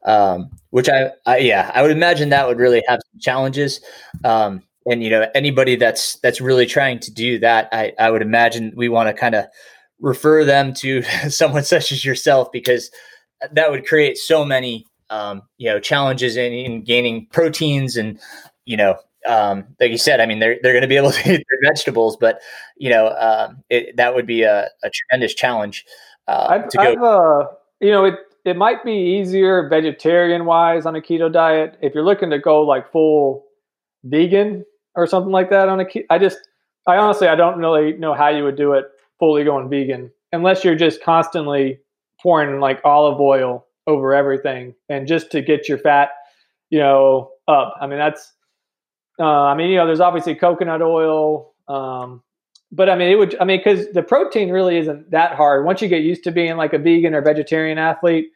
[0.05, 3.81] um, which I, I, yeah, I would imagine that would really have some challenges.
[4.23, 8.21] Um, and you know, anybody that's that's really trying to do that, I, I would
[8.21, 9.45] imagine we want to kind of
[9.99, 12.91] refer them to someone such as yourself because
[13.51, 18.19] that would create so many um, you know challenges in, in, gaining proteins and
[18.65, 18.95] you know
[19.27, 21.71] um, like you said i mean they're, they're going to be able to eat their
[21.71, 22.39] vegetables but
[22.77, 25.86] you know um, it, that would be a, a tremendous challenge
[26.27, 26.84] uh, I've, to go.
[26.84, 27.47] I've, uh,
[27.79, 28.15] you know it
[28.45, 32.61] it might be easier vegetarian wise on a keto diet if you're looking to go
[32.61, 33.45] like full
[34.03, 34.65] vegan
[34.95, 36.39] or something like that on a keto i just
[36.87, 38.85] i honestly i don't really know how you would do it
[39.19, 41.79] fully going vegan unless you're just constantly
[42.21, 46.09] pouring like olive oil over everything and just to get your fat
[46.69, 47.75] you know up.
[47.79, 48.33] I mean that's
[49.19, 52.23] uh, i mean you know there's obviously coconut oil um,
[52.71, 55.65] but i mean it would i mean because the protein really isn't that hard.
[55.65, 58.27] Once you get used to being like a vegan or vegetarian athlete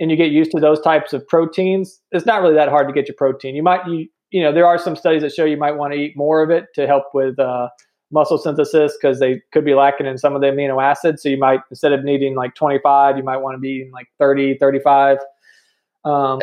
[0.00, 2.94] and you get used to those types of proteins it's not really that hard to
[2.94, 3.54] get your protein.
[3.54, 5.98] You might you you know there are some studies that show you might want to
[5.98, 7.68] eat more of it to help with uh,
[8.12, 11.22] muscle synthesis because they could be lacking in some of the amino acids.
[11.22, 14.08] So you might, instead of needing like 25, you might want to be eating like
[14.18, 15.18] 30, 35.
[16.04, 16.40] Um,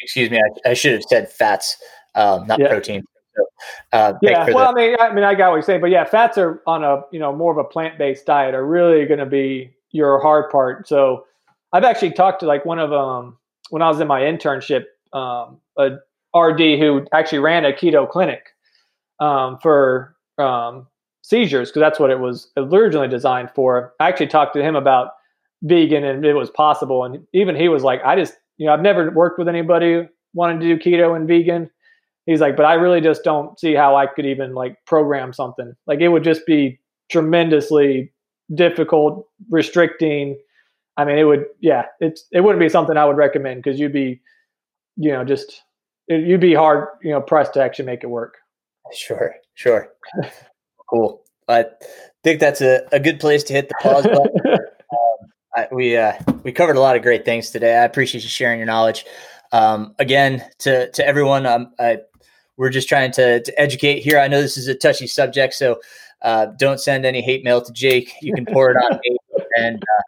[0.00, 1.76] excuse me, I, I, should have said fats,
[2.14, 2.68] um, not yeah.
[2.68, 3.04] protein.
[3.36, 3.44] So,
[3.92, 6.04] uh, yeah, well, the- I mean, I mean, I got what you're saying, but yeah,
[6.04, 9.18] fats are on a you know more of a plant based diet are really going
[9.18, 10.86] to be your hard part.
[10.86, 11.26] So
[11.72, 13.36] I've actually talked to like one of um
[13.70, 15.96] when I was in my internship, um, a
[16.36, 18.48] RD who actually ran a keto clinic
[19.20, 20.86] um, for um,
[21.22, 23.94] seizures because that's what it was originally designed for.
[24.00, 25.10] I actually talked to him about
[25.62, 28.82] vegan and it was possible, and even he was like, "I just, you know, I've
[28.82, 31.70] never worked with anybody wanting to do keto and vegan."
[32.26, 35.74] He's like, "But I really just don't see how I could even like program something.
[35.86, 36.80] Like it would just be
[37.10, 38.12] tremendously
[38.54, 40.38] difficult, restricting.
[40.96, 43.92] I mean, it would, yeah, it's it wouldn't be something I would recommend because you'd
[43.92, 44.20] be,
[44.96, 45.63] you know, just
[46.08, 48.36] it, you'd be hard, you know, pressed to actually make it work."
[48.92, 49.92] Sure, sure.
[50.90, 51.22] Cool.
[51.48, 51.64] I
[52.22, 54.40] think that's a, a good place to hit the pause button.
[54.46, 56.12] um, I, we uh,
[56.42, 57.76] we covered a lot of great things today.
[57.76, 59.04] I appreciate you sharing your knowledge.
[59.52, 61.98] Um, again, to to everyone, um, I,
[62.56, 64.18] we're just trying to, to educate here.
[64.18, 65.80] I know this is a touchy subject, so
[66.22, 68.12] uh, don't send any hate mail to Jake.
[68.22, 69.16] You can pour it on me
[69.58, 70.02] and uh,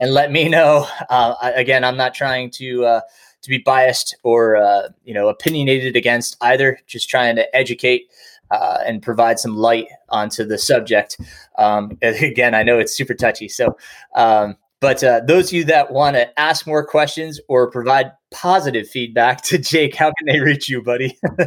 [0.00, 0.86] and let me know.
[1.08, 3.00] Uh, I, again, I'm not trying to uh,
[3.42, 6.78] to be biased or uh, you know opinionated against either.
[6.86, 8.10] Just trying to educate
[8.50, 11.18] uh, and provide some light onto the subject.
[11.58, 13.48] Um, again, I know it's super touchy.
[13.48, 13.76] So,
[14.14, 18.88] um, but uh, those of you that want to ask more questions or provide positive
[18.88, 21.18] feedback to Jake, how can they reach you, buddy?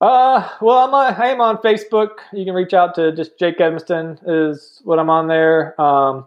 [0.00, 2.18] uh, well, I'm on, I am on Facebook.
[2.32, 5.80] You can reach out to just Jake Edmiston is what I'm on there.
[5.80, 6.26] Um,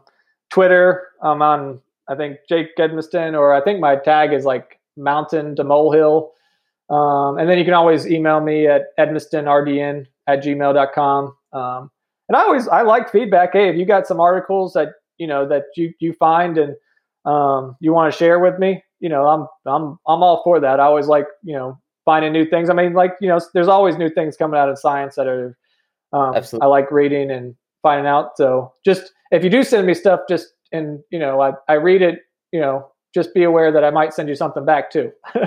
[0.51, 5.55] Twitter, I'm on, I think Jake Edmiston, or I think my tag is like mountain
[5.55, 6.31] to molehill.
[6.89, 11.35] Um, and then you can always email me at edmistonrdn at gmail.com.
[11.53, 11.91] Um,
[12.27, 13.53] and I always, I like feedback.
[13.53, 16.75] Hey, if you got some articles that you know that you you find and
[17.25, 20.79] um, you want to share with me, you know, I'm I'm I'm all for that.
[20.79, 22.69] I always like you know finding new things.
[22.69, 25.57] I mean, like you know, there's always new things coming out of science that are
[26.13, 28.31] um, I like reading and finding out.
[28.37, 32.01] So just if you do send me stuff, just and you know, I I read
[32.01, 32.21] it,
[32.51, 35.11] you know, just be aware that I might send you something back too.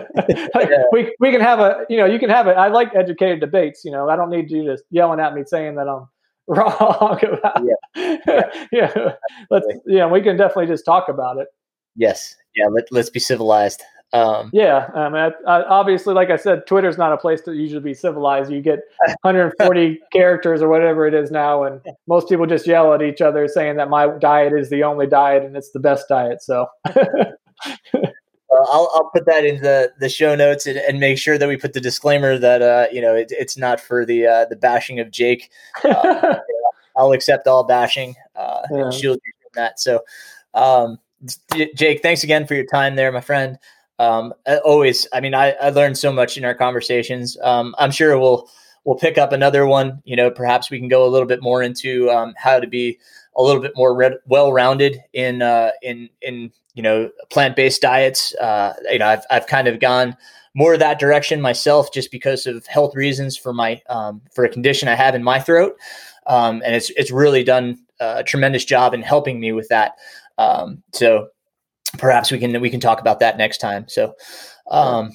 [0.92, 2.56] We we can have a you know you can have it.
[2.56, 3.84] I like educated debates.
[3.84, 6.08] You know I don't need you just yelling at me saying that I'm
[6.46, 7.62] wrong about.
[7.64, 8.42] Yeah, yeah.
[8.72, 9.12] yeah.
[9.50, 11.48] Let's yeah we can definitely just talk about it.
[11.96, 12.66] Yes, yeah.
[12.66, 13.82] Let let's be civilized.
[14.14, 17.54] Um, yeah, I mean, I, I, obviously, like I said, Twitter's not a place to
[17.54, 18.52] usually be civilized.
[18.52, 18.80] You get
[19.22, 23.48] 140 characters or whatever it is now, and most people just yell at each other
[23.48, 26.42] saying that my diet is the only diet and it's the best diet.
[26.42, 26.66] So
[28.52, 31.56] I'll, I'll put that in the, the show notes and, and make sure that we
[31.56, 35.00] put the disclaimer that uh, you know it, it's not for the uh, the bashing
[35.00, 35.50] of Jake.
[35.84, 36.36] Uh,
[36.96, 38.84] I'll accept all bashing uh, yeah.
[38.84, 39.80] and shield you from that.
[39.80, 40.00] So,
[40.52, 40.98] um,
[41.74, 43.58] Jake, thanks again for your time there, my friend.
[43.98, 44.34] Um,
[44.64, 47.38] always, I mean, I, I learned so much in our conversations.
[47.42, 48.50] Um, I'm sure we'll
[48.84, 50.02] we'll pick up another one.
[50.04, 52.98] You know, perhaps we can go a little bit more into um, how to be
[53.36, 58.34] a little bit more red, well-rounded in uh, in in you know plant-based diets.
[58.36, 60.16] Uh, you know, I've I've kind of gone
[60.54, 64.88] more that direction myself just because of health reasons for my um, for a condition
[64.88, 65.78] I have in my throat,
[66.26, 69.96] um, and it's it's really done a tremendous job in helping me with that.
[70.38, 71.28] Um, so
[71.98, 73.86] perhaps we can we can talk about that next time.
[73.88, 74.14] So
[74.70, 75.12] um,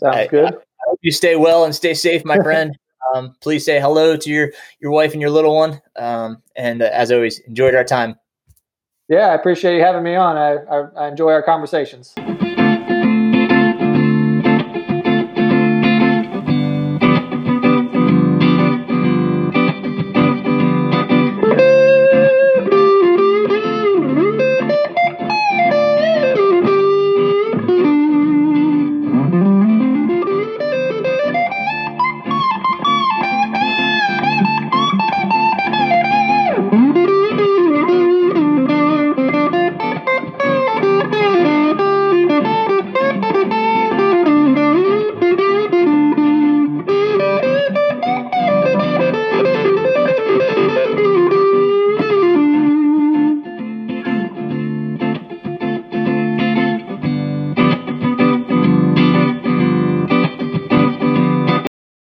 [0.00, 0.54] sounds I, good.
[0.54, 2.76] I hope you stay well and stay safe, my friend.
[3.14, 5.80] Um, please say hello to your your wife and your little one.
[5.96, 8.16] Um, and uh, as always, enjoyed our time.
[9.08, 10.36] Yeah, I appreciate you having me on.
[10.36, 12.14] I, I, I enjoy our conversations.